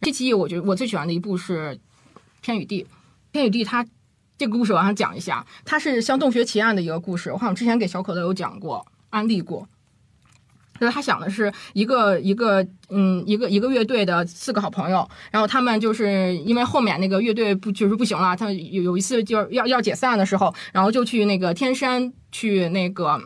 [0.00, 1.70] 这期我觉得我最喜欢的一部是
[2.42, 2.82] 《天与地》，
[3.32, 3.86] 《天与地》它
[4.36, 7.30] 这个故事我想讲一下，它是像洞穴奇案的一个故事。
[7.32, 9.68] 我好像之前给小可乐有讲过，安利过。
[10.80, 23.20] 就是他想的是一个一个嗯一个一个乐队的四个好朋友，然后他们就是因为后面那个乐队不就是不行了，他们有有一次就要要解散的时候，然后就去那个天山去那个。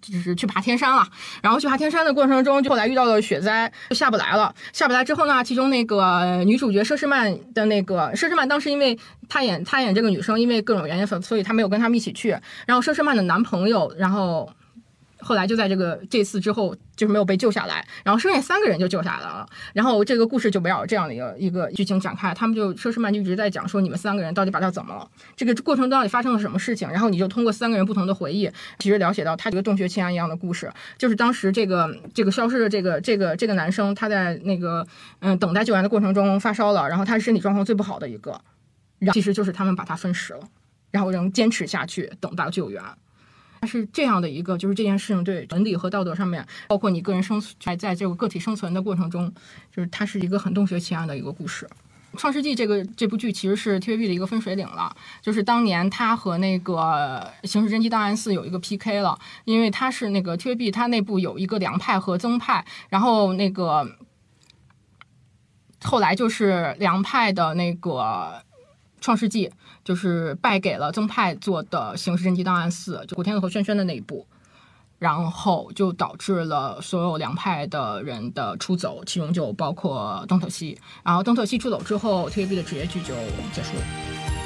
[0.00, 1.06] 就是去爬天山了，
[1.42, 4.54] 然后去爬天山的过程中，就后来遇到了雪灾，就下不来了。
[4.72, 8.98] 下不来之后呢，其中那个女主角佘诗曼的那个佘诗曼，当时因为
[9.28, 12.30] 她演她演这个女生，因为各种原因，所以她没有跟他们一起去。
[12.66, 14.48] 然后佘诗曼的男朋友，然后。
[15.22, 19.48] 后来就在这个这次之后，就是没有被救下来，然后剩下三个人就救下来了。
[19.72, 26.88] 然后这个故事就围绕这样的一个一个剧情展开，他们就佘诗曼就一直在讲说你们三个人到底把他怎么了，这个过程到底发生了什么事情。
[26.90, 34.86] 然后你就通过三个人不同的回忆，其实了解到他这个洞穴奇案一样的故事，就是当时这个这个消失的这个这个这个男生，他在那个
[35.20, 38.32] 嗯等待救援的过程中发烧了，然后他是身体状况最不好的一个，
[38.98, 40.40] 然后其实就是他们把他分食了，
[40.90, 42.82] 然后仍坚持下去等待救援。
[43.62, 49.32] 它是这样的一个，就是这件事情对伦理和道德上面，包括你个人生存在在这个个体生存的过程中，
[49.72, 51.64] 就是它是一个很洞穴奇案的一个故事。
[52.18, 63.88] 《创世纪》这个这部剧其实是 TVB 的一个分水岭了，就是当年它和那个《刑事侦缉档案四》有一个 PK 了，因为它是那个 TVB 它内部有一个梁派和曾派，然后那个
[65.84, 68.42] 后来就是梁派的那个。
[69.00, 69.50] 创世纪
[69.84, 74.26] 就是败给了曾派做的《刑事侦缉档案四》，就古天乐和轩轩的那一部，
[74.98, 80.78] 然后就导致了所有两派的人的出走，其中就包括邓特西。
[81.02, 83.14] 然后邓特西出走之后，TVB 的职业剧就
[83.52, 84.41] 结束了。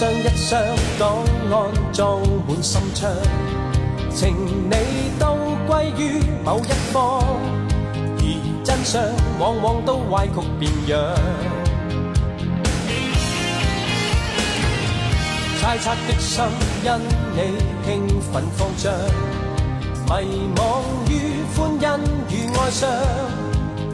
[0.00, 0.58] 箱一箱
[0.98, 1.14] 档
[1.52, 3.12] 案装满心窗，
[4.14, 4.34] 情
[4.70, 4.76] 理
[5.18, 5.36] 都
[5.68, 7.22] 归于某一方，
[8.16, 9.02] 而真相
[9.38, 10.98] 往往都歪曲变样。
[15.60, 16.44] 猜测的心
[16.82, 16.88] 因
[17.36, 17.38] 你
[17.84, 18.90] 兴奋慌张，
[20.06, 21.84] 迷惘于欢欣
[22.30, 22.88] 与哀伤，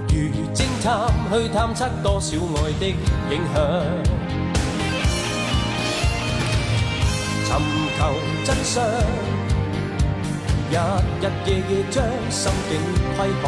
[0.07, 0.15] 如
[0.55, 2.95] 侦探去探测多少爱的
[3.29, 4.26] 影响。
[7.47, 7.55] 寻
[7.97, 8.01] 求
[8.43, 8.83] 真相，
[10.69, 10.75] 日
[11.21, 12.73] 日夜夜将心境
[13.17, 13.45] 窥看，